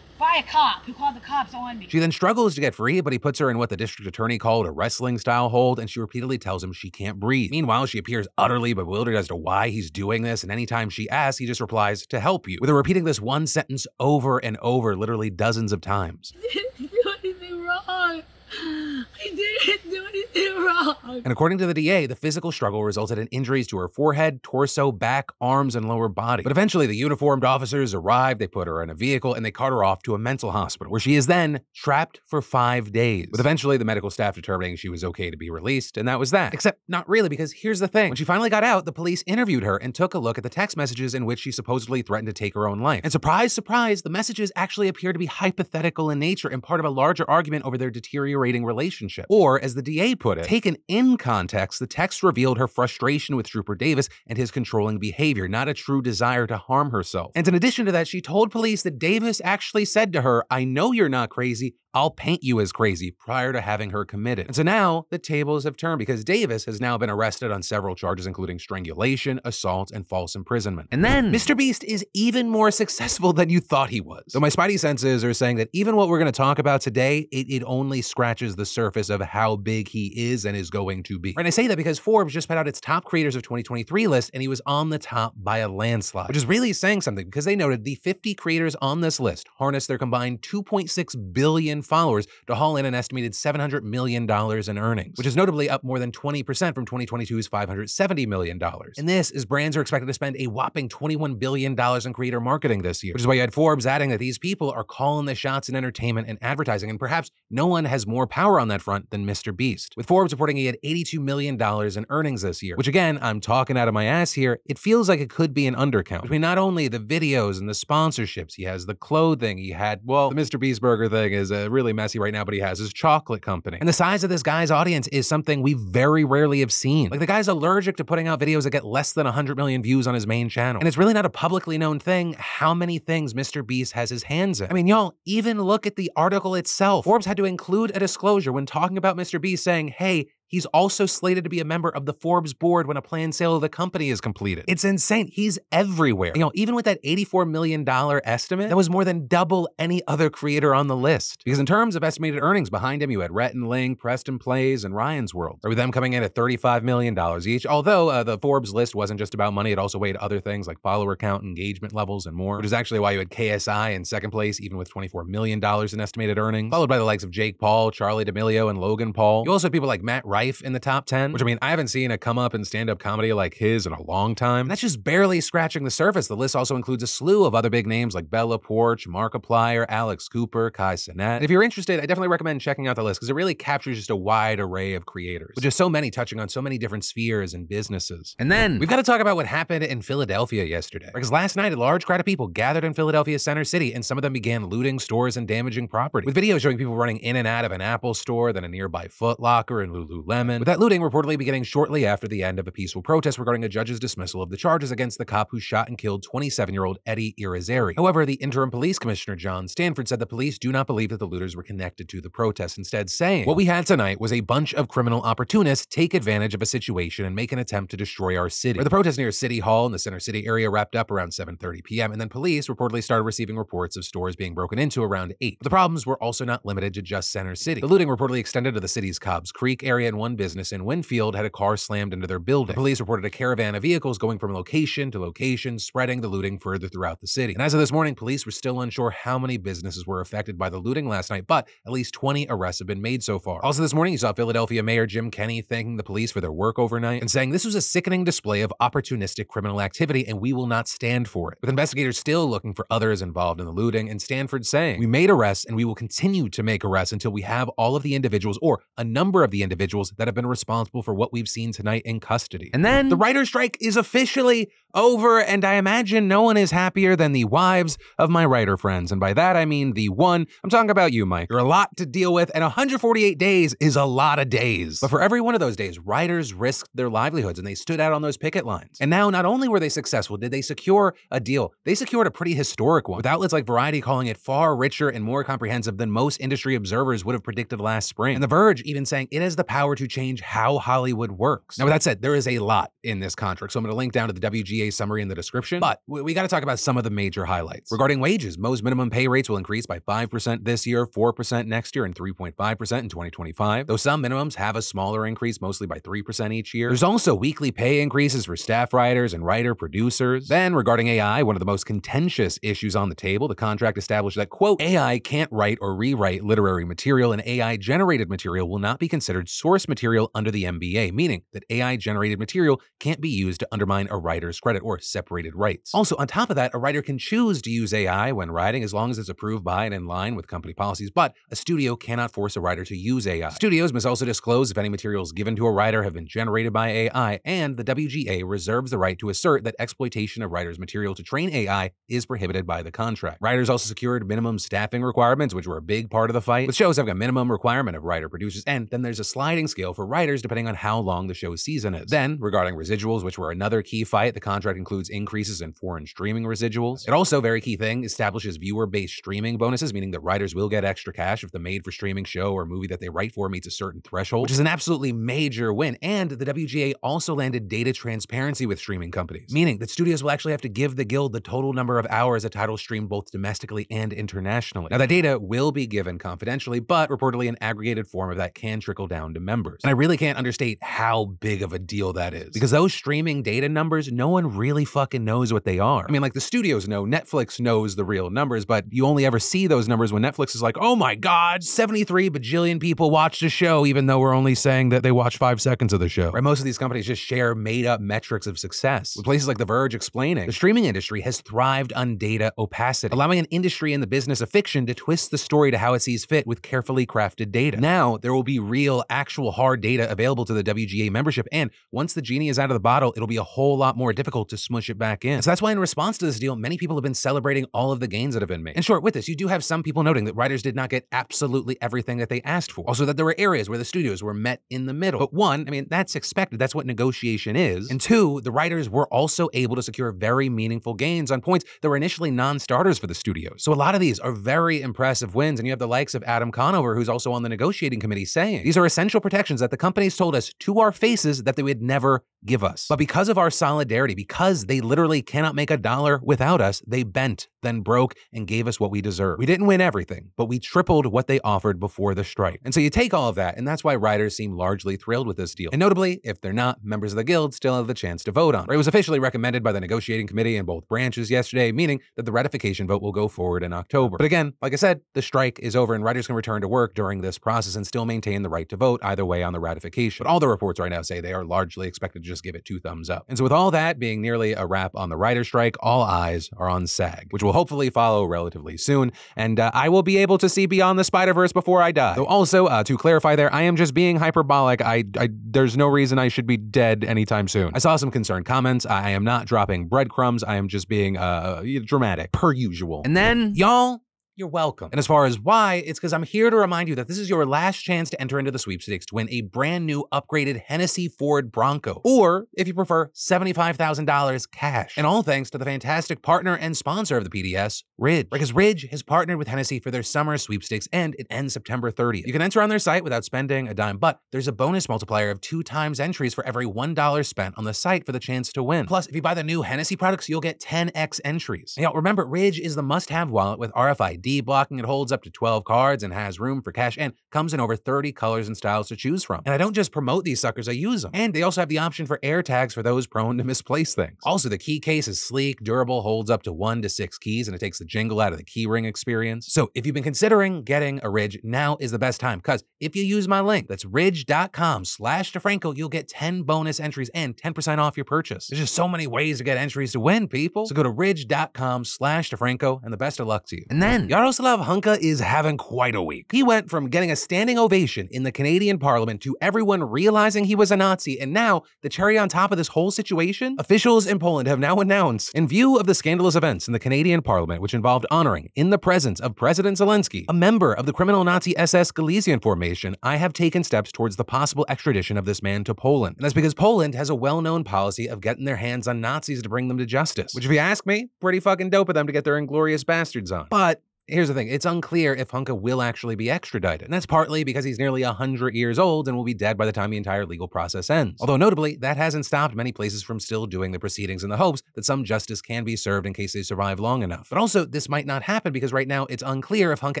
by 0.18 0.42
a 0.44 0.50
cop 0.50 0.84
who 0.84 0.92
called 0.92 1.16
the 1.16 1.20
cops 1.20 1.54
on 1.54 1.78
me. 1.78 1.86
She 1.88 1.98
then 1.98 2.12
struggles 2.12 2.54
to 2.54 2.60
get 2.60 2.74
free, 2.74 3.00
but 3.00 3.12
he 3.12 3.18
puts 3.18 3.38
her 3.38 3.50
in 3.50 3.58
what 3.58 3.70
the 3.70 3.76
district 3.76 4.08
attorney 4.08 4.38
called 4.38 4.66
a 4.66 4.70
wrestling 4.70 5.18
style 5.18 5.48
hold, 5.48 5.78
and 5.78 5.90
she 5.90 6.00
repeatedly 6.00 6.38
tells 6.38 6.62
him 6.62 6.72
she 6.72 6.90
can't 6.90 7.18
breathe. 7.18 7.50
Meanwhile, 7.50 7.86
she 7.86 7.98
appears 7.98 8.28
utterly 8.38 8.72
bewildered 8.72 9.16
as 9.16 9.28
to 9.28 9.36
why 9.36 9.68
he's 9.68 9.90
doing 9.90 10.22
this, 10.22 10.42
and 10.42 10.52
anytime 10.52 10.90
she 10.90 11.08
asks, 11.10 11.38
he 11.38 11.46
just 11.46 11.60
replies, 11.60 12.06
to 12.06 12.20
help 12.20 12.48
you, 12.48 12.58
with 12.60 12.70
her 12.70 12.76
repeating 12.76 13.04
this 13.04 13.20
one 13.20 13.46
sentence 13.46 13.86
over 13.98 14.38
and 14.38 14.56
over, 14.62 14.96
literally 14.96 15.30
dozens 15.30 15.72
of 15.72 15.80
times. 15.80 16.32
didn't 16.52 16.90
do 16.90 17.12
anything 17.22 17.64
wrong. 17.64 18.22
I 18.60 19.04
didn't 19.24 19.90
do 19.90 20.04
anything 20.04 20.21
And 20.34 21.32
according 21.32 21.58
to 21.58 21.66
the 21.66 21.74
DA, 21.74 22.06
the 22.06 22.16
physical 22.16 22.50
struggle 22.52 22.82
resulted 22.82 23.18
in 23.18 23.26
injuries 23.28 23.66
to 23.68 23.78
her 23.78 23.88
forehead, 23.88 24.42
torso, 24.42 24.90
back, 24.90 25.28
arms, 25.40 25.76
and 25.76 25.86
lower 25.88 26.08
body. 26.08 26.42
But 26.42 26.52
eventually, 26.52 26.86
the 26.86 26.96
uniformed 26.96 27.44
officers 27.44 27.94
arrived, 27.94 28.40
they 28.40 28.46
put 28.46 28.66
her 28.66 28.82
in 28.82 28.90
a 28.90 28.94
vehicle, 28.94 29.34
and 29.34 29.44
they 29.44 29.50
cart 29.50 29.72
her 29.72 29.84
off 29.84 30.02
to 30.04 30.14
a 30.14 30.18
mental 30.18 30.52
hospital, 30.52 30.90
where 30.90 31.00
she 31.00 31.14
is 31.14 31.26
then 31.26 31.60
trapped 31.74 32.20
for 32.26 32.42
five 32.42 32.92
days. 32.92 33.28
With 33.30 33.40
eventually 33.40 33.76
the 33.76 33.84
medical 33.84 34.10
staff 34.10 34.34
determining 34.34 34.76
she 34.76 34.88
was 34.88 35.04
okay 35.04 35.30
to 35.30 35.36
be 35.36 35.50
released, 35.50 35.96
and 35.96 36.08
that 36.08 36.18
was 36.18 36.30
that. 36.30 36.54
Except 36.54 36.80
not 36.88 37.08
really, 37.08 37.28
because 37.28 37.52
here's 37.52 37.80
the 37.80 37.88
thing. 37.88 38.10
When 38.10 38.16
she 38.16 38.24
finally 38.24 38.50
got 38.50 38.64
out, 38.64 38.84
the 38.84 38.92
police 38.92 39.22
interviewed 39.26 39.62
her 39.62 39.76
and 39.76 39.94
took 39.94 40.14
a 40.14 40.18
look 40.18 40.38
at 40.38 40.44
the 40.44 40.50
text 40.50 40.76
messages 40.76 41.14
in 41.14 41.26
which 41.26 41.40
she 41.40 41.52
supposedly 41.52 42.02
threatened 42.02 42.26
to 42.26 42.32
take 42.32 42.54
her 42.54 42.68
own 42.68 42.80
life. 42.80 43.00
And 43.04 43.12
surprise, 43.12 43.52
surprise, 43.52 44.02
the 44.02 44.10
messages 44.10 44.50
actually 44.56 44.88
appear 44.88 45.12
to 45.12 45.18
be 45.18 45.26
hypothetical 45.26 46.10
in 46.10 46.18
nature 46.18 46.48
and 46.48 46.62
part 46.62 46.80
of 46.80 46.86
a 46.86 46.90
larger 46.90 47.28
argument 47.28 47.64
over 47.64 47.76
their 47.76 47.90
deteriorating 47.90 48.64
relationship. 48.64 49.26
Or, 49.28 49.62
as 49.62 49.74
the 49.74 49.82
DA 49.82 50.14
put 50.22 50.38
it, 50.38 50.44
taken 50.44 50.76
in 50.88 51.16
context, 51.16 51.78
the 51.78 51.86
text 51.86 52.22
revealed 52.22 52.58
her 52.58 52.68
frustration 52.68 53.36
with 53.36 53.48
Trooper 53.48 53.74
Davis 53.74 54.08
and 54.26 54.38
his 54.38 54.50
controlling 54.50 54.98
behavior, 54.98 55.48
not 55.48 55.68
a 55.68 55.74
true 55.74 56.00
desire 56.00 56.46
to 56.46 56.56
harm 56.56 56.90
herself. 56.90 57.32
And 57.34 57.46
in 57.46 57.54
addition 57.54 57.84
to 57.86 57.92
that, 57.92 58.08
she 58.08 58.20
told 58.20 58.50
police 58.50 58.82
that 58.82 58.98
Davis 58.98 59.40
actually 59.44 59.84
said 59.84 60.12
to 60.14 60.22
her, 60.22 60.44
I 60.50 60.64
know 60.64 60.92
you're 60.92 61.08
not 61.08 61.28
crazy. 61.28 61.74
I'll 61.94 62.10
paint 62.10 62.42
you 62.42 62.60
as 62.60 62.72
crazy 62.72 63.10
prior 63.10 63.52
to 63.52 63.60
having 63.60 63.90
her 63.90 64.04
committed. 64.06 64.46
And 64.46 64.56
so 64.56 64.62
now 64.62 65.06
the 65.10 65.18
tables 65.18 65.64
have 65.64 65.76
turned 65.76 65.98
because 65.98 66.24
Davis 66.24 66.64
has 66.64 66.80
now 66.80 66.96
been 66.96 67.10
arrested 67.10 67.50
on 67.50 67.62
several 67.62 67.94
charges, 67.94 68.26
including 68.26 68.58
strangulation, 68.58 69.40
assault, 69.44 69.90
and 69.90 70.08
false 70.08 70.34
imprisonment. 70.34 70.88
And 70.90 71.04
then 71.04 71.30
Mr. 71.30 71.54
Beast 71.54 71.84
is 71.84 72.04
even 72.14 72.48
more 72.48 72.70
successful 72.70 73.34
than 73.34 73.50
you 73.50 73.60
thought 73.60 73.90
he 73.90 74.00
was. 74.00 74.24
So 74.28 74.40
my 74.40 74.48
spidey 74.48 74.78
senses 74.78 75.22
are 75.22 75.34
saying 75.34 75.56
that 75.56 75.68
even 75.74 75.94
what 75.96 76.08
we're 76.08 76.18
going 76.18 76.32
to 76.32 76.36
talk 76.36 76.58
about 76.58 76.80
today, 76.80 77.28
it, 77.30 77.46
it 77.50 77.62
only 77.66 78.00
scratches 78.00 78.56
the 78.56 78.64
surface 78.64 79.10
of 79.10 79.20
how 79.20 79.56
big 79.56 79.88
he 79.88 80.30
is 80.30 80.46
and 80.46 80.56
is 80.56 80.70
going 80.70 81.02
to 81.04 81.18
be. 81.18 81.34
And 81.36 81.46
I 81.46 81.50
say 81.50 81.66
that 81.66 81.76
because 81.76 81.98
Forbes 81.98 82.32
just 82.32 82.48
put 82.48 82.56
out 82.56 82.66
its 82.66 82.80
top 82.80 83.04
creators 83.04 83.36
of 83.36 83.42
2023 83.42 84.06
list, 84.06 84.30
and 84.32 84.40
he 84.40 84.48
was 84.48 84.62
on 84.64 84.88
the 84.88 84.98
top 84.98 85.34
by 85.36 85.58
a 85.58 85.68
landslide, 85.68 86.28
which 86.28 86.36
is 86.38 86.46
really 86.46 86.72
saying 86.72 87.02
something 87.02 87.26
because 87.26 87.44
they 87.44 87.56
noted 87.56 87.84
the 87.84 87.96
50 87.96 88.34
creators 88.34 88.74
on 88.76 89.02
this 89.02 89.20
list 89.20 89.46
harnessed 89.58 89.88
their 89.88 89.98
combined 89.98 90.40
2.6 90.40 91.34
billion 91.34 91.81
followers 91.82 92.26
to 92.46 92.54
haul 92.54 92.76
in 92.76 92.84
an 92.84 92.94
estimated 92.94 93.32
$700 93.32 93.82
million 93.82 94.22
in 94.22 94.78
earnings, 94.78 95.16
which 95.16 95.26
is 95.26 95.36
notably 95.36 95.68
up 95.68 95.84
more 95.84 95.98
than 95.98 96.12
20% 96.12 96.74
from 96.74 96.86
2022's 96.86 97.48
$570 97.48 98.26
million. 98.26 98.60
And 98.98 99.08
this 99.08 99.30
is 99.30 99.44
brands 99.44 99.76
are 99.76 99.80
expected 99.80 100.06
to 100.06 100.14
spend 100.14 100.36
a 100.38 100.46
whopping 100.46 100.88
$21 100.88 101.38
billion 101.38 101.78
in 101.78 102.12
creator 102.12 102.40
marketing 102.40 102.82
this 102.82 103.02
year, 103.02 103.14
which 103.14 103.22
is 103.22 103.26
why 103.26 103.34
you 103.34 103.40
had 103.40 103.52
Forbes 103.52 103.86
adding 103.86 104.10
that 104.10 104.18
these 104.18 104.38
people 104.38 104.70
are 104.70 104.84
calling 104.84 105.26
the 105.26 105.34
shots 105.34 105.68
in 105.68 105.76
entertainment 105.76 106.28
and 106.28 106.38
advertising, 106.40 106.90
and 106.90 106.98
perhaps 106.98 107.30
no 107.50 107.66
one 107.66 107.84
has 107.84 108.06
more 108.06 108.26
power 108.26 108.58
on 108.58 108.68
that 108.68 108.82
front 108.82 109.10
than 109.10 109.26
Mr. 109.26 109.54
Beast. 109.54 109.94
With 109.96 110.06
Forbes 110.06 110.32
reporting 110.32 110.56
he 110.56 110.66
had 110.66 110.78
$82 110.84 111.18
million 111.18 111.60
in 111.60 112.06
earnings 112.08 112.42
this 112.42 112.62
year, 112.62 112.76
which 112.76 112.88
again, 112.88 113.18
I'm 113.20 113.40
talking 113.40 113.76
out 113.76 113.88
of 113.88 113.94
my 113.94 114.04
ass 114.04 114.32
here, 114.32 114.60
it 114.66 114.78
feels 114.78 115.08
like 115.08 115.20
it 115.20 115.30
could 115.30 115.54
be 115.54 115.66
an 115.66 115.74
undercount. 115.74 116.22
Between 116.22 116.40
not 116.40 116.58
only 116.58 116.88
the 116.88 116.98
videos 116.98 117.58
and 117.58 117.68
the 117.68 117.72
sponsorships, 117.72 118.54
he 118.54 118.64
has 118.64 118.86
the 118.86 118.94
clothing, 118.94 119.58
he 119.58 119.70
had, 119.70 120.00
well, 120.04 120.30
the 120.30 120.36
Mr. 120.36 120.58
Beast 120.58 120.80
burger 120.80 121.08
thing 121.08 121.32
is 121.32 121.50
uh, 121.50 121.68
really 121.72 121.92
messy 121.92 122.18
right 122.18 122.32
now, 122.32 122.44
but 122.44 122.54
he 122.54 122.60
has 122.60 122.78
his 122.78 122.92
chocolate 122.92 123.42
company. 123.42 123.78
And 123.80 123.88
the 123.88 123.92
size 123.92 124.22
of 124.22 124.30
this 124.30 124.42
guy's 124.42 124.70
audience 124.70 125.08
is 125.08 125.26
something 125.26 125.62
we 125.62 125.74
very 125.74 126.24
rarely 126.24 126.60
have 126.60 126.72
seen. 126.72 127.10
Like 127.10 127.20
the 127.20 127.26
guy's 127.26 127.48
allergic 127.48 127.96
to 127.96 128.04
putting 128.04 128.28
out 128.28 128.38
videos 128.38 128.62
that 128.64 128.70
get 128.70 128.84
less 128.84 129.12
than 129.12 129.24
100 129.24 129.56
million 129.56 129.82
views 129.82 130.06
on 130.06 130.14
his 130.14 130.26
main 130.26 130.48
channel. 130.48 130.80
And 130.80 130.86
it's 130.86 130.96
really 130.96 131.14
not 131.14 131.26
a 131.26 131.30
publicly 131.30 131.78
known 131.78 131.98
thing 131.98 132.36
how 132.38 132.74
many 132.74 132.98
things 132.98 133.34
Mr. 133.34 133.66
Beast 133.66 133.92
has 133.94 134.10
his 134.10 134.24
hands 134.24 134.60
in. 134.60 134.70
I 134.70 134.74
mean, 134.74 134.86
y'all, 134.86 135.14
even 135.24 135.60
look 135.60 135.86
at 135.86 135.96
the 135.96 136.10
article 136.14 136.54
itself. 136.54 137.04
Forbes 137.04 137.26
had 137.26 137.36
to 137.38 137.44
include 137.44 137.90
a 137.96 137.98
disclosure 137.98 138.52
when 138.52 138.66
talking 138.66 138.98
about 138.98 139.16
Mr. 139.16 139.40
Beast 139.40 139.64
saying, 139.64 139.88
hey, 139.88 140.28
He's 140.52 140.66
also 140.66 141.06
slated 141.06 141.44
to 141.44 141.50
be 141.50 141.60
a 141.60 141.64
member 141.64 141.88
of 141.88 142.04
the 142.04 142.12
Forbes 142.12 142.52
board 142.52 142.86
when 142.86 142.98
a 142.98 143.02
planned 143.02 143.34
sale 143.34 143.54
of 143.54 143.62
the 143.62 143.70
company 143.70 144.10
is 144.10 144.20
completed. 144.20 144.66
It's 144.68 144.84
insane. 144.84 145.28
He's 145.32 145.58
everywhere. 145.72 146.32
You 146.34 146.42
know, 146.42 146.52
even 146.54 146.74
with 146.74 146.84
that 146.84 147.02
$84 147.02 147.48
million 147.48 147.88
estimate, 147.88 148.68
that 148.68 148.76
was 148.76 148.90
more 148.90 149.02
than 149.02 149.26
double 149.26 149.70
any 149.78 150.02
other 150.06 150.28
creator 150.28 150.74
on 150.74 150.88
the 150.88 150.94
list. 150.94 151.40
Because 151.42 151.58
in 151.58 151.64
terms 151.64 151.96
of 151.96 152.04
estimated 152.04 152.42
earnings 152.42 152.68
behind 152.68 153.02
him, 153.02 153.10
you 153.10 153.20
had 153.20 153.32
Rhett 153.32 153.54
and 153.54 153.66
Link, 153.66 153.98
Preston 153.98 154.38
Plays, 154.38 154.84
and 154.84 154.94
Ryan's 154.94 155.32
World, 155.32 155.60
or 155.64 155.70
with 155.70 155.78
them 155.78 155.90
coming 155.90 156.12
in 156.12 156.22
at 156.22 156.34
$35 156.34 156.82
million 156.82 157.18
each. 157.46 157.64
Although 157.64 158.10
uh, 158.10 158.22
the 158.22 158.36
Forbes 158.36 158.74
list 158.74 158.94
wasn't 158.94 159.18
just 159.18 159.32
about 159.32 159.54
money, 159.54 159.72
it 159.72 159.78
also 159.78 159.98
weighed 159.98 160.16
other 160.16 160.38
things 160.38 160.66
like 160.68 160.78
follower 160.82 161.16
count, 161.16 161.44
engagement 161.44 161.94
levels, 161.94 162.26
and 162.26 162.36
more, 162.36 162.58
which 162.58 162.66
is 162.66 162.74
actually 162.74 163.00
why 163.00 163.12
you 163.12 163.20
had 163.20 163.30
KSI 163.30 163.94
in 163.94 164.04
second 164.04 164.32
place, 164.32 164.60
even 164.60 164.76
with 164.76 164.92
$24 164.92 165.26
million 165.26 165.64
in 165.64 166.00
estimated 166.00 166.36
earnings, 166.36 166.70
followed 166.70 166.90
by 166.90 166.98
the 166.98 167.04
likes 167.04 167.24
of 167.24 167.30
Jake 167.30 167.58
Paul, 167.58 167.90
Charlie 167.90 168.26
D'Amelio, 168.26 168.68
and 168.68 168.78
Logan 168.78 169.14
Paul. 169.14 169.44
You 169.46 169.52
also 169.52 169.68
have 169.68 169.72
people 169.72 169.88
like 169.88 170.02
Matt 170.02 170.26
Rife 170.42 170.60
in 170.62 170.72
the 170.72 170.80
top 170.80 171.06
10, 171.06 171.32
which 171.32 171.40
I 171.40 171.44
mean, 171.44 171.58
I 171.62 171.70
haven't 171.70 171.86
seen 171.86 172.10
a 172.10 172.18
come 172.18 172.36
up 172.36 172.52
in 172.52 172.64
stand 172.64 172.90
up 172.90 172.98
comedy 172.98 173.32
like 173.32 173.54
his 173.54 173.86
in 173.86 173.92
a 173.92 174.02
long 174.02 174.34
time. 174.34 174.62
And 174.62 174.70
that's 174.72 174.80
just 174.80 175.04
barely 175.04 175.40
scratching 175.40 175.84
the 175.84 175.90
surface. 175.90 176.26
The 176.26 176.36
list 176.36 176.56
also 176.56 176.74
includes 176.74 177.04
a 177.04 177.06
slew 177.06 177.44
of 177.44 177.54
other 177.54 177.70
big 177.70 177.86
names 177.86 178.12
like 178.12 178.28
Bella 178.28 178.58
Poarch, 178.58 179.06
Markiplier, 179.06 179.86
Alex 179.88 180.28
Cooper, 180.28 180.72
Kai 180.72 180.94
Cenat. 180.94 181.36
And 181.36 181.44
if 181.44 181.50
you're 181.50 181.62
interested, 181.62 182.00
I 182.00 182.06
definitely 182.06 182.26
recommend 182.26 182.60
checking 182.60 182.88
out 182.88 182.96
the 182.96 183.04
list 183.04 183.20
because 183.20 183.30
it 183.30 183.34
really 183.34 183.54
captures 183.54 183.98
just 183.98 184.10
a 184.10 184.16
wide 184.16 184.58
array 184.58 184.94
of 184.94 185.06
creators, 185.06 185.52
with 185.54 185.62
just 185.62 185.76
so 185.76 185.88
many 185.88 186.10
touching 186.10 186.40
on 186.40 186.48
so 186.48 186.60
many 186.60 186.76
different 186.76 187.04
spheres 187.04 187.54
and 187.54 187.68
businesses. 187.68 188.34
And 188.40 188.50
then 188.50 188.80
we've 188.80 188.88
got 188.88 188.96
to 188.96 189.04
talk 189.04 189.20
about 189.20 189.36
what 189.36 189.46
happened 189.46 189.84
in 189.84 190.02
Philadelphia 190.02 190.64
yesterday. 190.64 191.10
Because 191.14 191.30
last 191.30 191.54
night, 191.54 191.72
a 191.72 191.76
large 191.76 192.04
crowd 192.04 192.18
of 192.18 192.26
people 192.26 192.48
gathered 192.48 192.82
in 192.82 192.94
Philadelphia 192.94 193.38
center 193.38 193.62
city, 193.62 193.94
and 193.94 194.04
some 194.04 194.18
of 194.18 194.22
them 194.22 194.32
began 194.32 194.66
looting 194.66 194.98
stores 194.98 195.36
and 195.36 195.46
damaging 195.46 195.86
property. 195.86 196.26
With 196.26 196.34
videos 196.34 196.62
showing 196.62 196.78
people 196.78 196.96
running 196.96 197.18
in 197.18 197.36
and 197.36 197.46
out 197.46 197.64
of 197.64 197.70
an 197.70 197.80
Apple 197.80 198.12
store, 198.12 198.52
then 198.52 198.64
a 198.64 198.68
nearby 198.68 199.06
Foot 199.06 199.38
Locker 199.38 199.80
and 199.80 199.92
Lululemon 199.92 200.31
With 200.32 200.66
that 200.66 200.80
looting 200.80 201.02
reportedly 201.02 201.36
beginning 201.36 201.64
shortly 201.64 202.06
after 202.06 202.26
the 202.26 202.42
end 202.42 202.58
of 202.58 202.66
a 202.66 202.72
peaceful 202.72 203.02
protest 203.02 203.38
regarding 203.38 203.64
a 203.64 203.68
judge's 203.68 204.00
dismissal 204.00 204.40
of 204.40 204.48
the 204.48 204.56
charges 204.56 204.90
against 204.90 205.18
the 205.18 205.24
cop 205.24 205.50
who 205.50 205.60
shot 205.60 205.88
and 205.88 205.98
killed 205.98 206.24
27-year-old 206.24 206.98
Eddie 207.04 207.34
Irizarry. 207.38 207.94
However, 207.96 208.24
the 208.24 208.34
interim 208.34 208.70
police 208.70 208.98
commissioner 208.98 209.36
John 209.36 209.68
Stanford 209.68 210.08
said 210.08 210.20
the 210.20 210.26
police 210.26 210.58
do 210.58 210.72
not 210.72 210.86
believe 210.86 211.10
that 211.10 211.18
the 211.18 211.26
looters 211.26 211.54
were 211.54 211.62
connected 211.62 212.08
to 212.08 212.20
the 212.20 212.30
protest, 212.30 212.78
instead 212.78 213.10
saying, 213.10 213.46
What 213.46 213.56
we 213.56 213.66
had 213.66 213.86
tonight 213.86 214.20
was 214.20 214.32
a 214.32 214.40
bunch 214.40 214.72
of 214.74 214.88
criminal 214.88 215.22
opportunists 215.22 215.86
take 215.86 216.14
advantage 216.14 216.54
of 216.54 216.62
a 216.62 216.66
situation 216.66 217.24
and 217.24 217.36
make 217.36 217.52
an 217.52 217.58
attempt 217.58 217.90
to 217.90 217.96
destroy 217.96 218.36
our 218.36 218.48
city. 218.48 218.78
Where 218.78 218.84
the 218.84 218.90
protest 218.90 219.18
near 219.18 219.32
City 219.32 219.58
Hall 219.58 219.86
in 219.86 219.92
the 219.92 219.98
Center 219.98 220.20
City 220.20 220.46
area 220.46 220.70
wrapped 220.70 220.96
up 220.96 221.10
around 221.10 221.32
7.30 221.32 221.84
p.m., 221.84 222.12
and 222.12 222.20
then 222.20 222.28
police 222.28 222.68
reportedly 222.68 223.02
started 223.02 223.24
receiving 223.24 223.58
reports 223.58 223.96
of 223.96 224.04
stores 224.04 224.36
being 224.36 224.54
broken 224.54 224.78
into 224.78 225.02
around 225.02 225.34
8. 225.40 225.58
But 225.58 225.64
the 225.64 225.70
problems 225.70 226.06
were 226.06 226.22
also 226.22 226.44
not 226.44 226.64
limited 226.64 226.94
to 226.94 227.02
just 227.02 227.30
Center 227.30 227.54
City. 227.54 227.80
The 227.80 227.86
looting 227.86 228.08
reportedly 228.08 228.38
extended 228.38 228.74
to 228.74 228.80
the 228.80 228.88
city's 228.88 229.18
Cobbs 229.18 229.52
Creek 229.52 229.82
area, 229.82 230.11
one 230.16 230.36
business 230.36 230.72
in 230.72 230.82
Wynnefield 230.82 231.34
had 231.34 231.44
a 231.44 231.50
car 231.50 231.76
slammed 231.76 232.12
into 232.12 232.26
their 232.26 232.38
building. 232.38 232.74
The 232.74 232.80
police 232.80 233.00
reported 233.00 233.24
a 233.24 233.30
caravan 233.30 233.74
of 233.74 233.82
vehicles 233.82 234.18
going 234.18 234.38
from 234.38 234.52
location 234.54 235.10
to 235.10 235.18
location, 235.18 235.78
spreading 235.78 236.20
the 236.20 236.28
looting 236.28 236.58
further 236.58 236.88
throughout 236.88 237.20
the 237.20 237.26
city. 237.26 237.52
And 237.52 237.62
as 237.62 237.74
of 237.74 237.80
this 237.80 237.92
morning, 237.92 238.14
police 238.14 238.46
were 238.46 238.52
still 238.52 238.80
unsure 238.80 239.10
how 239.10 239.38
many 239.38 239.56
businesses 239.56 240.06
were 240.06 240.20
affected 240.20 240.58
by 240.58 240.70
the 240.70 240.78
looting 240.78 241.08
last 241.08 241.30
night, 241.30 241.46
but 241.46 241.68
at 241.86 241.92
least 241.92 242.14
20 242.14 242.46
arrests 242.48 242.80
have 242.80 242.88
been 242.88 243.02
made 243.02 243.22
so 243.22 243.38
far. 243.38 243.64
Also 243.64 243.82
this 243.82 243.94
morning, 243.94 244.12
you 244.12 244.18
saw 244.18 244.32
Philadelphia 244.32 244.82
Mayor 244.82 245.06
Jim 245.06 245.30
Kenney 245.30 245.62
thanking 245.62 245.96
the 245.96 246.02
police 246.02 246.32
for 246.32 246.40
their 246.40 246.52
work 246.52 246.78
overnight 246.78 247.20
and 247.20 247.30
saying 247.30 247.50
this 247.50 247.64
was 247.64 247.74
a 247.74 247.80
sickening 247.80 248.24
display 248.24 248.62
of 248.62 248.72
opportunistic 248.80 249.48
criminal 249.48 249.80
activity 249.80 250.26
and 250.26 250.40
we 250.40 250.52
will 250.52 250.66
not 250.66 250.88
stand 250.88 251.28
for 251.28 251.52
it. 251.52 251.58
With 251.60 251.70
investigators 251.70 252.18
still 252.18 252.48
looking 252.48 252.74
for 252.74 252.86
others 252.90 253.22
involved 253.22 253.60
in 253.60 253.66
the 253.66 253.72
looting, 253.72 254.08
and 254.08 254.20
Stanford 254.20 254.66
saying, 254.66 255.00
We 255.00 255.06
made 255.06 255.30
arrests 255.30 255.64
and 255.64 255.76
we 255.76 255.84
will 255.84 255.94
continue 255.94 256.48
to 256.48 256.62
make 256.62 256.84
arrests 256.84 257.12
until 257.12 257.30
we 257.30 257.42
have 257.42 257.68
all 257.70 257.96
of 257.96 258.02
the 258.02 258.14
individuals 258.14 258.58
or 258.62 258.82
a 258.96 259.04
number 259.04 259.42
of 259.42 259.50
the 259.50 259.62
individuals 259.62 260.01
that 260.10 260.28
have 260.28 260.34
been 260.34 260.46
responsible 260.46 261.02
for 261.02 261.14
what 261.14 261.32
we've 261.32 261.48
seen 261.48 261.72
tonight 261.72 262.02
in 262.04 262.20
custody. 262.20 262.70
And 262.74 262.84
then 262.84 263.08
the 263.08 263.16
writer's 263.16 263.48
strike 263.48 263.76
is 263.80 263.96
officially 263.96 264.70
over, 264.94 265.40
and 265.40 265.64
I 265.64 265.74
imagine 265.74 266.28
no 266.28 266.42
one 266.42 266.56
is 266.56 266.70
happier 266.70 267.16
than 267.16 267.32
the 267.32 267.44
wives 267.44 267.96
of 268.18 268.28
my 268.30 268.44
writer 268.44 268.76
friends. 268.76 269.10
And 269.10 269.20
by 269.20 269.32
that, 269.32 269.56
I 269.56 269.64
mean 269.64 269.92
the 269.92 270.10
one, 270.10 270.46
I'm 270.62 270.70
talking 270.70 270.90
about 270.90 271.12
you, 271.12 271.24
Mike. 271.24 271.48
You're 271.50 271.60
a 271.60 271.64
lot 271.64 271.96
to 271.96 272.06
deal 272.06 272.32
with, 272.32 272.50
and 272.54 272.62
148 272.62 273.38
days 273.38 273.74
is 273.80 273.96
a 273.96 274.04
lot 274.04 274.38
of 274.38 274.50
days. 274.50 275.00
But 275.00 275.08
for 275.08 275.22
every 275.22 275.40
one 275.40 275.54
of 275.54 275.60
those 275.60 275.76
days, 275.76 275.98
writers 275.98 276.52
risked 276.52 276.90
their 276.94 277.08
livelihoods 277.08 277.58
and 277.58 277.66
they 277.66 277.74
stood 277.74 278.00
out 278.00 278.12
on 278.12 278.22
those 278.22 278.36
picket 278.36 278.66
lines. 278.66 278.98
And 279.00 279.10
now, 279.10 279.30
not 279.30 279.46
only 279.46 279.68
were 279.68 279.80
they 279.80 279.88
successful, 279.88 280.36
did 280.36 280.50
they 280.50 280.62
secure 280.62 281.14
a 281.30 281.40
deal, 281.40 281.72
they 281.84 281.94
secured 281.94 282.26
a 282.26 282.30
pretty 282.30 282.54
historic 282.54 283.08
one, 283.08 283.16
with 283.16 283.26
outlets 283.26 283.52
like 283.52 283.66
Variety 283.66 284.00
calling 284.00 284.26
it 284.26 284.36
far 284.36 284.76
richer 284.76 285.08
and 285.08 285.24
more 285.24 285.44
comprehensive 285.44 285.96
than 285.96 286.10
most 286.10 286.38
industry 286.38 286.74
observers 286.74 287.24
would 287.24 287.34
have 287.34 287.42
predicted 287.42 287.80
last 287.80 288.08
spring. 288.08 288.34
And 288.34 288.42
The 288.42 288.48
Verge 288.48 288.82
even 288.82 289.06
saying 289.06 289.28
it 289.30 289.42
has 289.42 289.56
the 289.56 289.64
power 289.64 289.91
to 289.94 290.06
change 290.06 290.40
how 290.40 290.78
Hollywood 290.78 291.32
works. 291.32 291.78
Now, 291.78 291.84
with 291.84 291.94
that 291.94 292.02
said, 292.02 292.22
there 292.22 292.34
is 292.34 292.46
a 292.48 292.58
lot 292.58 292.92
in 293.02 293.20
this 293.20 293.34
contract, 293.34 293.72
so 293.72 293.78
I'm 293.78 293.84
going 293.84 293.92
to 293.92 293.96
link 293.96 294.12
down 294.12 294.28
to 294.28 294.32
the 294.32 294.40
WGA 294.40 294.92
summary 294.92 295.22
in 295.22 295.28
the 295.28 295.34
description. 295.34 295.80
But 295.80 296.00
we, 296.06 296.22
we 296.22 296.34
got 296.34 296.42
to 296.42 296.48
talk 296.48 296.62
about 296.62 296.78
some 296.78 296.96
of 296.96 297.04
the 297.04 297.10
major 297.10 297.44
highlights. 297.44 297.90
Regarding 297.90 298.20
wages, 298.20 298.58
Moe's 298.58 298.82
minimum 298.82 299.10
pay 299.10 299.28
rates 299.28 299.48
will 299.48 299.56
increase 299.56 299.86
by 299.86 299.98
5% 300.00 300.64
this 300.64 300.86
year, 300.86 301.06
4% 301.06 301.66
next 301.66 301.96
year, 301.96 302.04
and 302.04 302.14
3.5% 302.14 302.52
in 302.98 303.08
2025. 303.08 303.86
Though 303.86 303.96
some 303.96 304.22
minimums 304.22 304.54
have 304.54 304.76
a 304.76 304.82
smaller 304.82 305.26
increase, 305.26 305.60
mostly 305.60 305.86
by 305.86 305.98
3% 305.98 306.52
each 306.52 306.74
year. 306.74 306.88
There's 306.88 307.02
also 307.02 307.34
weekly 307.34 307.70
pay 307.70 308.00
increases 308.00 308.46
for 308.46 308.56
staff 308.56 308.92
writers 308.92 309.34
and 309.34 309.44
writer 309.44 309.74
producers. 309.74 310.48
Then, 310.48 310.74
regarding 310.74 311.08
AI, 311.08 311.42
one 311.42 311.56
of 311.56 311.60
the 311.60 311.66
most 311.66 311.86
contentious 311.86 312.58
issues 312.62 312.96
on 312.96 313.08
the 313.08 313.14
table, 313.14 313.48
the 313.48 313.54
contract 313.54 313.98
established 313.98 314.36
that, 314.36 314.50
quote, 314.50 314.80
AI 314.80 315.18
can't 315.18 315.50
write 315.52 315.78
or 315.80 315.94
rewrite 315.94 316.44
literary 316.44 316.84
material, 316.84 317.32
and 317.32 317.42
AI 317.46 317.76
generated 317.76 318.28
material 318.28 318.68
will 318.68 318.78
not 318.78 318.98
be 318.98 319.08
considered 319.08 319.48
source 319.48 319.81
material 319.88 320.30
under 320.34 320.50
the 320.50 320.64
MBA, 320.64 321.12
meaning 321.12 321.42
that 321.52 321.64
AI 321.70 321.96
generated 321.96 322.38
material 322.38 322.80
can't 323.00 323.20
be 323.20 323.28
used 323.28 323.60
to 323.60 323.68
undermine 323.72 324.08
a 324.10 324.18
writer's 324.18 324.60
credit 324.60 324.80
or 324.80 324.98
separated 324.98 325.54
rights. 325.54 325.90
Also, 325.94 326.16
on 326.16 326.26
top 326.26 326.50
of 326.50 326.56
that, 326.56 326.72
a 326.74 326.78
writer 326.78 327.02
can 327.02 327.18
choose 327.18 327.62
to 327.62 327.70
use 327.70 327.92
AI 327.92 328.32
when 328.32 328.50
writing 328.50 328.82
as 328.82 328.94
long 328.94 329.10
as 329.10 329.18
it's 329.18 329.28
approved 329.28 329.64
by 329.64 329.84
and 329.84 329.94
in 329.94 330.06
line 330.06 330.34
with 330.34 330.46
company 330.46 330.74
policies, 330.74 331.10
but 331.10 331.34
a 331.50 331.56
studio 331.56 331.96
cannot 331.96 332.32
force 332.32 332.56
a 332.56 332.60
writer 332.60 332.84
to 332.84 332.96
use 332.96 333.26
AI. 333.26 333.48
Studios 333.50 333.92
must 333.92 334.06
also 334.06 334.24
disclose 334.24 334.70
if 334.70 334.78
any 334.78 334.88
materials 334.88 335.32
given 335.32 335.56
to 335.56 335.66
a 335.66 335.72
writer 335.72 336.02
have 336.02 336.12
been 336.12 336.26
generated 336.26 336.72
by 336.72 336.88
AI, 336.88 337.40
and 337.44 337.76
the 337.76 337.84
WGA 337.84 338.42
reserves 338.44 338.90
the 338.90 338.98
right 338.98 339.18
to 339.18 339.28
assert 339.28 339.64
that 339.64 339.74
exploitation 339.78 340.42
of 340.42 340.50
writers' 340.50 340.78
material 340.78 341.14
to 341.14 341.22
train 341.22 341.50
AI 341.50 341.90
is 342.08 342.26
prohibited 342.26 342.66
by 342.66 342.82
the 342.82 342.90
contract. 342.90 343.38
Writers 343.40 343.68
also 343.70 343.86
secured 343.88 344.26
minimum 344.26 344.58
staffing 344.58 345.02
requirements, 345.02 345.54
which 345.54 345.66
were 345.66 345.76
a 345.76 345.82
big 345.82 346.10
part 346.10 346.30
of 346.30 346.34
the 346.34 346.40
fight, 346.40 346.66
with 346.66 346.76
shows 346.76 346.96
having 346.96 347.12
a 347.12 347.14
minimum 347.14 347.50
requirement 347.50 347.96
of 347.96 348.04
writer 348.04 348.28
producers, 348.28 348.62
and 348.66 348.88
then 348.90 349.02
there's 349.02 349.20
a 349.20 349.24
sliding 349.24 349.68
scale 349.72 349.92
for 349.92 350.06
writers 350.06 350.40
depending 350.40 350.68
on 350.68 350.76
how 350.76 351.00
long 351.00 351.26
the 351.26 351.34
show's 351.34 351.62
season 351.62 351.94
is. 351.94 352.08
Then, 352.10 352.38
regarding 352.40 352.76
residuals, 352.76 353.24
which 353.24 353.38
were 353.38 353.50
another 353.50 353.82
key 353.82 354.04
fight, 354.04 354.34
the 354.34 354.40
contract 354.40 354.78
includes 354.78 355.08
increases 355.08 355.60
in 355.60 355.72
foreign 355.72 356.06
streaming 356.06 356.44
residuals. 356.44 357.08
It 357.08 357.14
also, 357.14 357.40
very 357.40 357.60
key 357.60 357.76
thing, 357.76 358.04
establishes 358.04 358.56
viewer-based 358.58 359.14
streaming 359.14 359.58
bonuses, 359.58 359.92
meaning 359.92 360.12
that 360.12 360.20
writers 360.20 360.54
will 360.54 360.68
get 360.68 360.84
extra 360.84 361.12
cash 361.12 361.42
if 361.42 361.50
the 361.50 361.58
made-for-streaming 361.58 362.24
show 362.24 362.52
or 362.52 362.64
movie 362.64 362.86
that 362.86 363.00
they 363.00 363.08
write 363.08 363.32
for 363.32 363.48
meets 363.48 363.66
a 363.66 363.70
certain 363.70 364.00
threshold, 364.02 364.42
which 364.42 364.52
is 364.52 364.60
an 364.60 364.66
absolutely 364.68 365.12
major 365.12 365.72
win. 365.72 365.98
And 366.02 366.30
the 366.30 366.44
WGA 366.44 366.94
also 367.02 367.34
landed 367.34 367.68
data 367.68 367.92
transparency 367.92 368.66
with 368.66 368.78
streaming 368.78 369.10
companies, 369.10 369.52
meaning 369.52 369.78
that 369.78 369.90
studios 369.90 370.22
will 370.22 370.30
actually 370.30 370.52
have 370.52 370.62
to 370.62 370.68
give 370.68 370.96
the 370.96 371.04
guild 371.04 371.32
the 371.32 371.40
total 371.40 371.72
number 371.72 371.98
of 371.98 372.06
hours 372.10 372.44
a 372.44 372.50
title 372.50 372.76
streamed 372.76 373.08
both 373.08 373.30
domestically 373.30 373.86
and 373.90 374.12
internationally. 374.12 374.88
Now, 374.90 374.98
that 374.98 375.08
data 375.08 375.38
will 375.38 375.72
be 375.72 375.86
given 375.86 376.18
confidentially, 376.18 376.80
but 376.80 377.10
reportedly 377.10 377.48
an 377.48 377.56
aggregated 377.60 378.06
form 378.06 378.30
of 378.30 378.36
that 378.36 378.54
can 378.54 378.80
trickle 378.80 379.06
down 379.06 379.32
to 379.34 379.40
members. 379.40 379.61
And 379.70 379.90
I 379.90 379.92
really 379.92 380.16
can't 380.16 380.38
understate 380.38 380.78
how 380.82 381.24
big 381.24 381.62
of 381.62 381.72
a 381.72 381.78
deal 381.78 382.12
that 382.14 382.34
is, 382.34 382.50
because 382.50 382.70
those 382.70 382.92
streaming 382.92 383.42
data 383.42 383.68
numbers, 383.68 384.10
no 384.10 384.28
one 384.28 384.56
really 384.56 384.84
fucking 384.84 385.24
knows 385.24 385.52
what 385.52 385.64
they 385.64 385.78
are. 385.78 386.04
I 386.08 386.12
mean, 386.12 386.22
like 386.22 386.34
the 386.34 386.40
studios 386.40 386.88
know, 386.88 387.04
Netflix 387.04 387.60
knows 387.60 387.96
the 387.96 388.04
real 388.04 388.30
numbers, 388.30 388.64
but 388.64 388.84
you 388.90 389.06
only 389.06 389.24
ever 389.24 389.38
see 389.38 389.66
those 389.66 389.88
numbers 389.88 390.12
when 390.12 390.22
Netflix 390.22 390.54
is 390.54 390.62
like, 390.62 390.76
oh 390.78 390.96
my 390.96 391.14
God, 391.14 391.62
73 391.62 392.30
bajillion 392.30 392.80
people 392.80 393.10
watched 393.10 393.42
a 393.42 393.48
show, 393.48 393.86
even 393.86 394.06
though 394.06 394.18
we're 394.18 394.34
only 394.34 394.54
saying 394.54 394.90
that 394.90 395.02
they 395.02 395.12
watched 395.12 395.38
five 395.38 395.60
seconds 395.60 395.92
of 395.92 396.00
the 396.00 396.08
show. 396.08 396.30
Right? 396.30 396.42
Most 396.42 396.58
of 396.58 396.64
these 396.64 396.78
companies 396.78 397.06
just 397.06 397.22
share 397.22 397.54
made 397.54 397.86
up 397.86 398.00
metrics 398.00 398.46
of 398.46 398.58
success. 398.58 399.14
With 399.16 399.24
places 399.24 399.48
like 399.48 399.58
The 399.58 399.64
Verge 399.64 399.94
explaining, 399.94 400.46
the 400.46 400.52
streaming 400.52 400.84
industry 400.86 401.20
has 401.22 401.40
thrived 401.40 401.92
on 401.92 402.16
data 402.16 402.52
opacity, 402.58 403.12
allowing 403.12 403.38
an 403.38 403.46
industry 403.46 403.92
in 403.92 404.00
the 404.00 404.06
business 404.06 404.40
of 404.40 404.50
fiction 404.50 404.86
to 404.86 404.94
twist 404.94 405.30
the 405.30 405.38
story 405.38 405.70
to 405.70 405.78
how 405.78 405.94
it 405.94 406.00
sees 406.00 406.24
fit 406.24 406.46
with 406.46 406.62
carefully 406.62 407.06
crafted 407.06 407.52
data. 407.52 407.80
Now, 407.80 408.16
there 408.16 408.32
will 408.34 408.42
be 408.42 408.58
real, 408.58 409.04
actual 409.10 409.51
hard 409.52 409.80
data 409.80 410.10
available 410.10 410.44
to 410.44 410.52
the 410.52 410.64
WGA 410.64 411.10
membership, 411.10 411.46
and 411.52 411.70
once 411.90 412.14
the 412.14 412.22
genie 412.22 412.48
is 412.48 412.58
out 412.58 412.70
of 412.70 412.74
the 412.74 412.80
bottle, 412.80 413.12
it'll 413.16 413.28
be 413.28 413.36
a 413.36 413.44
whole 413.44 413.76
lot 413.76 413.96
more 413.96 414.12
difficult 414.12 414.48
to 414.50 414.56
smush 414.56 414.90
it 414.90 414.98
back 414.98 415.24
in. 415.24 415.42
So 415.42 415.50
that's 415.50 415.62
why, 415.62 415.72
in 415.72 415.78
response 415.78 416.18
to 416.18 416.26
this 416.26 416.38
deal, 416.38 416.56
many 416.56 416.76
people 416.78 416.96
have 416.96 417.02
been 417.02 417.14
celebrating 417.14 417.66
all 417.72 417.92
of 417.92 418.00
the 418.00 418.08
gains 418.08 418.34
that 418.34 418.42
have 418.42 418.48
been 418.48 418.62
made. 418.62 418.76
In 418.76 418.82
short, 418.82 419.02
with 419.02 419.14
this, 419.14 419.28
you 419.28 419.36
do 419.36 419.48
have 419.48 419.64
some 419.64 419.82
people 419.82 420.02
noting 420.02 420.24
that 420.24 420.34
writers 420.34 420.62
did 420.62 420.74
not 420.74 420.90
get 420.90 421.06
absolutely 421.12 421.76
everything 421.80 422.18
that 422.18 422.28
they 422.28 422.40
asked 422.42 422.72
for. 422.72 422.84
Also, 422.86 423.04
that 423.04 423.16
there 423.16 423.26
were 423.26 423.34
areas 423.38 423.68
where 423.68 423.78
the 423.78 423.84
studios 423.84 424.22
were 424.22 424.34
met 424.34 424.62
in 424.70 424.86
the 424.86 424.94
middle. 424.94 425.20
But 425.20 425.32
one, 425.32 425.64
I 425.68 425.70
mean, 425.70 425.86
that's 425.88 426.16
expected. 426.16 426.58
That's 426.58 426.74
what 426.74 426.86
negotiation 426.86 427.56
is. 427.56 427.90
And 427.90 428.00
two, 428.00 428.40
the 428.40 428.50
writers 428.50 428.88
were 428.88 429.06
also 429.08 429.48
able 429.52 429.76
to 429.76 429.82
secure 429.82 430.10
very 430.12 430.48
meaningful 430.48 430.94
gains 430.94 431.30
on 431.30 431.40
points 431.40 431.64
that 431.80 431.88
were 431.88 431.96
initially 431.96 432.30
non 432.30 432.58
starters 432.58 432.98
for 432.98 433.06
the 433.06 433.14
studios. 433.14 433.62
So 433.62 433.72
a 433.72 433.74
lot 433.74 433.94
of 433.94 434.00
these 434.00 434.18
are 434.18 434.32
very 434.32 434.80
impressive 434.80 435.34
wins. 435.34 435.60
And 435.60 435.66
you 435.66 435.72
have 435.72 435.78
the 435.78 435.88
likes 435.88 436.14
of 436.14 436.22
Adam 436.24 436.50
Conover, 436.50 436.94
who's 436.94 437.08
also 437.08 437.32
on 437.32 437.42
the 437.42 437.48
negotiating 437.48 438.00
committee, 438.00 438.24
saying 438.24 438.64
these 438.64 438.76
are 438.76 438.86
essential 438.86 439.20
protections 439.20 439.41
that 439.48 439.70
the 439.70 439.76
companies 439.76 440.16
told 440.16 440.34
us 440.34 440.52
to 440.60 440.80
our 440.80 440.92
faces 440.92 441.44
that 441.44 441.56
they 441.56 441.62
would 441.62 441.82
never 441.82 442.24
give 442.44 442.64
us. 442.64 442.86
But 442.88 442.98
because 442.98 443.28
of 443.28 443.38
our 443.38 443.50
solidarity, 443.50 444.14
because 444.14 444.66
they 444.66 444.80
literally 444.80 445.22
cannot 445.22 445.54
make 445.54 445.70
a 445.70 445.76
dollar 445.76 446.20
without 446.22 446.60
us, 446.60 446.82
they 446.86 447.02
bent, 447.02 447.48
then 447.62 447.80
broke, 447.80 448.14
and 448.32 448.46
gave 448.46 448.66
us 448.66 448.78
what 448.78 448.90
we 448.90 449.00
deserve. 449.00 449.38
We 449.38 449.46
didn't 449.46 449.66
win 449.66 449.80
everything, 449.80 450.30
but 450.36 450.46
we 450.46 450.58
tripled 450.58 451.06
what 451.06 451.26
they 451.26 451.40
offered 451.40 451.80
before 451.80 452.14
the 452.14 452.24
strike. 452.24 452.60
And 452.64 452.74
so 452.74 452.80
you 452.80 452.90
take 452.90 453.14
all 453.14 453.28
of 453.28 453.36
that, 453.36 453.56
and 453.56 453.66
that's 453.66 453.82
why 453.82 453.94
writers 453.96 454.36
seem 454.36 454.52
largely 454.52 454.96
thrilled 454.96 455.26
with 455.26 455.36
this 455.36 455.54
deal. 455.54 455.70
And 455.72 455.80
notably, 455.80 456.20
if 456.24 456.40
they're 456.40 456.52
not, 456.52 456.84
members 456.84 457.12
of 457.12 457.16
the 457.16 457.24
guild 457.24 457.54
still 457.54 457.76
have 457.76 457.86
the 457.86 457.94
chance 457.94 458.24
to 458.24 458.32
vote 458.32 458.54
on 458.54 458.64
it. 458.68 458.74
It 458.74 458.76
was 458.76 458.88
officially 458.88 459.18
recommended 459.18 459.62
by 459.62 459.72
the 459.72 459.80
negotiating 459.80 460.26
committee 460.26 460.56
in 460.56 460.66
both 460.66 460.86
branches 460.88 461.30
yesterday, 461.30 461.72
meaning 461.72 462.00
that 462.16 462.24
the 462.24 462.32
ratification 462.32 462.86
vote 462.86 463.02
will 463.02 463.12
go 463.12 463.28
forward 463.28 463.62
in 463.62 463.72
October. 463.72 464.16
But 464.18 464.26
again, 464.26 464.54
like 464.60 464.72
I 464.72 464.76
said, 464.76 465.00
the 465.14 465.22
strike 465.22 465.58
is 465.60 465.76
over, 465.76 465.94
and 465.94 466.04
writers 466.04 466.26
can 466.26 466.36
return 466.36 466.60
to 466.62 466.68
work 466.68 466.94
during 466.94 467.20
this 467.20 467.38
process 467.38 467.76
and 467.76 467.86
still 467.86 468.04
maintain 468.04 468.42
the 468.42 468.48
right 468.48 468.68
to 468.68 468.76
vote 468.76 469.00
either 469.02 469.24
way 469.24 469.42
on 469.42 469.52
the 469.52 469.60
ratification. 469.60 470.24
But 470.24 470.30
all 470.30 470.40
the 470.40 470.48
reports 470.48 470.80
right 470.80 470.90
now 470.90 471.02
say 471.02 471.20
they 471.20 471.32
are 471.32 471.44
largely 471.44 471.88
expected 471.88 472.22
to 472.22 472.28
just 472.28 472.42
give 472.42 472.54
it 472.54 472.64
two 472.64 472.80
thumbs 472.80 473.08
up. 473.08 473.24
And 473.28 473.38
so 473.38 473.44
with 473.44 473.52
all 473.52 473.70
that 473.70 473.98
being 473.98 474.20
nearly 474.20 474.52
a 474.52 474.66
wrap 474.66 474.92
on 474.94 475.08
the 475.08 475.16
writer 475.16 475.44
strike, 475.44 475.76
all 475.80 476.02
eyes 476.02 476.50
are 476.56 476.68
on 476.68 476.86
SAG, 476.86 477.28
which 477.30 477.42
will 477.42 477.51
hopefully 477.52 477.90
follow 477.90 478.24
relatively 478.24 478.76
soon. 478.76 479.12
And 479.36 479.60
uh, 479.60 479.70
I 479.74 479.88
will 479.88 480.02
be 480.02 480.18
able 480.18 480.38
to 480.38 480.48
see 480.48 480.66
beyond 480.66 480.98
the 480.98 481.04
Spider 481.04 481.34
Verse 481.34 481.52
before 481.52 481.82
I 481.82 481.92
die. 481.92 482.14
So 482.16 482.24
also 482.24 482.66
uh, 482.66 482.84
to 482.84 482.96
clarify, 482.96 483.36
there 483.36 483.52
I 483.52 483.62
am 483.62 483.76
just 483.76 483.94
being 483.94 484.16
hyperbolic. 484.16 484.80
I, 484.82 485.04
I 485.18 485.28
there's 485.30 485.76
no 485.76 485.86
reason 485.86 486.18
I 486.18 486.28
should 486.28 486.46
be 486.46 486.56
dead 486.56 487.04
anytime 487.04 487.48
soon. 487.48 487.72
I 487.74 487.78
saw 487.78 487.96
some 487.96 488.10
concerned 488.10 488.46
comments. 488.46 488.86
I 488.86 489.10
am 489.10 489.24
not 489.24 489.46
dropping 489.46 489.88
breadcrumbs. 489.88 490.42
I 490.42 490.56
am 490.56 490.68
just 490.68 490.88
being 490.88 491.16
uh, 491.16 491.62
dramatic 491.84 492.32
per 492.32 492.52
usual. 492.52 493.02
And 493.04 493.16
then 493.16 493.52
y'all 493.54 494.02
you're 494.36 494.48
welcome. 494.48 494.88
And 494.90 494.98
as 494.98 495.06
far 495.06 495.26
as 495.26 495.38
why, 495.38 495.82
it's 495.84 495.98
because 495.98 496.12
I'm 496.12 496.22
here 496.22 496.48
to 496.48 496.56
remind 496.56 496.88
you 496.88 496.94
that 496.94 497.06
this 497.06 497.18
is 497.18 497.28
your 497.28 497.44
last 497.44 497.82
chance 497.82 498.08
to 498.10 498.20
enter 498.20 498.38
into 498.38 498.50
the 498.50 498.58
sweepstakes 498.58 499.04
to 499.06 499.14
win 499.14 499.28
a 499.30 499.42
brand 499.42 499.86
new 499.86 500.06
upgraded 500.12 500.62
Hennessy 500.66 501.08
Ford 501.08 501.52
Bronco, 501.52 502.00
or 502.02 502.46
if 502.54 502.66
you 502.66 502.72
prefer, 502.72 503.10
$75,000 503.14 504.50
cash. 504.50 504.94
And 504.96 505.06
all 505.06 505.22
thanks 505.22 505.50
to 505.50 505.58
the 505.58 505.64
fantastic 505.64 506.22
partner 506.22 506.56
and 506.56 506.76
sponsor 506.76 507.18
of 507.18 507.24
the 507.24 507.30
PDS, 507.30 507.82
Ridge. 507.98 508.28
Because 508.30 508.54
Ridge 508.54 508.88
has 508.90 509.02
partnered 509.02 509.36
with 509.36 509.48
Hennessy 509.48 509.78
for 509.78 509.90
their 509.90 510.02
summer 510.02 510.38
sweepstakes 510.38 510.88
and 510.92 511.14
it 511.18 511.26
ends 511.28 511.52
September 511.52 511.92
30th. 511.92 512.26
You 512.26 512.32
can 512.32 512.42
enter 512.42 512.62
on 512.62 512.70
their 512.70 512.78
site 512.78 513.04
without 513.04 513.24
spending 513.24 513.68
a 513.68 513.74
dime, 513.74 513.98
but 513.98 514.20
there's 514.32 514.48
a 514.48 514.52
bonus 514.52 514.88
multiplier 514.88 515.30
of 515.30 515.42
two 515.42 515.62
times 515.62 516.00
entries 516.00 516.32
for 516.32 516.44
every 516.46 516.66
$1 516.66 517.26
spent 517.26 517.58
on 517.58 517.64
the 517.64 517.74
site 517.74 518.06
for 518.06 518.12
the 518.12 518.18
chance 518.18 518.50
to 518.52 518.62
win. 518.62 518.86
Plus, 518.86 519.06
if 519.06 519.14
you 519.14 519.20
buy 519.20 519.34
the 519.34 519.44
new 519.44 519.60
Hennessy 519.60 519.94
products, 519.96 520.28
you'll 520.28 520.40
get 520.40 520.58
10x 520.58 521.20
entries. 521.22 521.74
Now, 521.78 521.92
remember, 521.92 522.24
Ridge 522.24 522.58
is 522.58 522.76
the 522.76 522.82
must 522.82 523.10
have 523.10 523.30
wallet 523.30 523.58
with 523.58 523.70
RFID 523.72 524.21
RFID 524.22 524.44
blocking. 524.44 524.78
It 524.78 524.84
holds 524.84 525.12
up 525.12 525.22
to 525.22 525.30
12 525.30 525.64
cards 525.64 526.02
and 526.02 526.12
has 526.12 526.40
room 526.40 526.62
for 526.62 526.72
cash 526.72 526.96
and 526.98 527.12
comes 527.30 527.54
in 527.54 527.60
over 527.60 527.76
30 527.76 528.12
colors 528.12 528.46
and 528.46 528.56
styles 528.56 528.88
to 528.88 528.96
choose 528.96 529.24
from. 529.24 529.42
And 529.44 529.54
I 529.54 529.58
don't 529.58 529.74
just 529.74 529.92
promote 529.92 530.24
these 530.24 530.40
suckers, 530.40 530.68
I 530.68 530.72
use 530.72 531.02
them. 531.02 531.10
And 531.14 531.34
they 531.34 531.42
also 531.42 531.60
have 531.60 531.68
the 531.68 531.78
option 531.78 532.06
for 532.06 532.18
air 532.22 532.42
tags 532.42 532.74
for 532.74 532.82
those 532.82 533.06
prone 533.06 533.38
to 533.38 533.44
misplace 533.44 533.94
things. 533.94 534.18
Also, 534.24 534.48
the 534.48 534.58
key 534.58 534.80
case 534.80 535.08
is 535.08 535.20
sleek, 535.20 535.62
durable, 535.62 536.02
holds 536.02 536.30
up 536.30 536.42
to 536.44 536.52
one 536.52 536.82
to 536.82 536.88
six 536.88 537.18
keys, 537.18 537.48
and 537.48 537.54
it 537.54 537.58
takes 537.58 537.78
the 537.78 537.84
jingle 537.84 538.20
out 538.20 538.32
of 538.32 538.38
the 538.38 538.44
keyring 538.44 538.86
experience. 538.86 539.46
So 539.52 539.70
if 539.74 539.86
you've 539.86 539.94
been 539.94 540.02
considering 540.02 540.62
getting 540.62 541.00
a 541.02 541.10
Ridge, 541.10 541.38
now 541.42 541.76
is 541.78 541.90
the 541.90 541.98
best 541.98 542.20
time 542.20 542.38
because 542.38 542.64
if 542.80 542.96
you 542.96 543.04
use 543.04 543.28
my 543.28 543.40
link, 543.40 543.68
that's 543.68 543.84
ridge.com 543.84 544.84
slash 544.84 545.32
DeFranco, 545.32 545.76
you'll 545.76 545.88
get 545.88 546.08
10 546.08 546.42
bonus 546.42 546.80
entries 546.80 547.10
and 547.14 547.36
10% 547.36 547.78
off 547.78 547.96
your 547.96 548.04
purchase. 548.04 548.46
There's 548.46 548.60
just 548.60 548.74
so 548.74 548.88
many 548.88 549.06
ways 549.06 549.38
to 549.38 549.44
get 549.44 549.58
entries 549.58 549.92
to 549.92 550.00
win, 550.00 550.26
people. 550.26 550.66
So 550.66 550.74
go 550.74 550.82
to 550.82 550.90
ridge.com 550.90 551.84
slash 551.84 552.30
DeFranco 552.30 552.82
and 552.82 552.92
the 552.92 552.96
best 552.96 553.20
of 553.20 553.26
luck 553.26 553.46
to 553.46 553.56
you. 553.56 553.66
And 553.70 553.82
then 553.82 554.08
Yaroslav 554.12 554.60
Hunka 554.60 554.98
is 554.98 555.20
having 555.20 555.56
quite 555.56 555.94
a 555.94 556.02
week. 556.02 556.26
He 556.30 556.42
went 556.42 556.68
from 556.68 556.90
getting 556.90 557.10
a 557.10 557.16
standing 557.16 557.58
ovation 557.58 558.08
in 558.10 558.24
the 558.24 558.30
Canadian 558.30 558.78
Parliament 558.78 559.22
to 559.22 559.34
everyone 559.40 559.82
realizing 559.82 560.44
he 560.44 560.54
was 560.54 560.70
a 560.70 560.76
Nazi, 560.76 561.18
and 561.18 561.32
now 561.32 561.62
the 561.80 561.88
cherry 561.88 562.18
on 562.18 562.28
top 562.28 562.52
of 562.52 562.58
this 562.58 562.68
whole 562.68 562.90
situation? 562.90 563.56
Officials 563.58 564.06
in 564.06 564.18
Poland 564.18 564.48
have 564.48 564.58
now 564.58 564.76
announced, 564.76 565.34
in 565.34 565.48
view 565.48 565.78
of 565.78 565.86
the 565.86 565.94
scandalous 565.94 566.34
events 566.34 566.66
in 566.66 566.74
the 566.74 566.78
Canadian 566.78 567.22
Parliament, 567.22 567.62
which 567.62 567.72
involved 567.72 568.04
honoring, 568.10 568.50
in 568.54 568.68
the 568.68 568.76
presence 568.76 569.18
of 569.18 569.34
President 569.34 569.78
Zelensky, 569.78 570.26
a 570.28 570.34
member 570.34 570.74
of 570.74 570.84
the 570.84 570.92
criminal 570.92 571.24
Nazi 571.24 571.56
SS 571.56 571.90
Galician 571.90 572.38
formation, 572.38 572.94
I 573.02 573.16
have 573.16 573.32
taken 573.32 573.64
steps 573.64 573.90
towards 573.90 574.16
the 574.16 574.24
possible 574.24 574.66
extradition 574.68 575.16
of 575.16 575.24
this 575.24 575.42
man 575.42 575.64
to 575.64 575.74
Poland. 575.74 576.16
And 576.18 576.24
that's 576.24 576.34
because 576.34 576.52
Poland 576.52 576.94
has 576.94 577.08
a 577.08 577.14
well 577.14 577.40
known 577.40 577.64
policy 577.64 578.08
of 578.10 578.20
getting 578.20 578.44
their 578.44 578.56
hands 578.56 578.86
on 578.86 579.00
Nazis 579.00 579.40
to 579.40 579.48
bring 579.48 579.68
them 579.68 579.78
to 579.78 579.86
justice, 579.86 580.34
which, 580.34 580.44
if 580.44 580.52
you 580.52 580.58
ask 580.58 580.84
me, 580.84 581.08
pretty 581.18 581.40
fucking 581.40 581.70
dope 581.70 581.88
of 581.88 581.94
them 581.94 582.06
to 582.06 582.12
get 582.12 582.24
their 582.24 582.36
inglorious 582.36 582.84
bastards 582.84 583.32
on. 583.32 583.46
But 583.48 583.80
Here's 584.12 584.28
the 584.28 584.34
thing 584.34 584.48
it's 584.48 584.66
unclear 584.66 585.14
if 585.14 585.30
Hunka 585.30 585.58
will 585.58 585.80
actually 585.80 586.16
be 586.16 586.30
extradited, 586.30 586.82
and 586.82 586.92
that's 586.92 587.06
partly 587.06 587.44
because 587.44 587.64
he's 587.64 587.78
nearly 587.78 588.02
100 588.02 588.54
years 588.54 588.78
old 588.78 589.08
and 589.08 589.16
will 589.16 589.24
be 589.24 589.32
dead 589.32 589.56
by 589.56 589.64
the 589.64 589.72
time 589.72 589.88
the 589.88 589.96
entire 589.96 590.26
legal 590.26 590.48
process 590.48 590.90
ends. 590.90 591.18
Although, 591.18 591.38
notably, 591.38 591.76
that 591.76 591.96
hasn't 591.96 592.26
stopped 592.26 592.54
many 592.54 592.72
places 592.72 593.02
from 593.02 593.18
still 593.18 593.46
doing 593.46 593.72
the 593.72 593.78
proceedings 593.78 594.22
in 594.22 594.28
the 594.28 594.36
hopes 594.36 594.62
that 594.74 594.84
some 594.84 595.04
justice 595.04 595.40
can 595.40 595.64
be 595.64 595.76
served 595.76 596.06
in 596.06 596.12
case 596.12 596.34
they 596.34 596.42
survive 596.42 596.78
long 596.78 597.02
enough. 597.02 597.28
But 597.30 597.38
also, 597.38 597.64
this 597.64 597.88
might 597.88 598.04
not 598.04 598.22
happen 598.22 598.52
because 598.52 598.70
right 598.70 598.86
now 598.86 599.06
it's 599.06 599.22
unclear 599.22 599.72
if 599.72 599.80
Hunka 599.80 600.00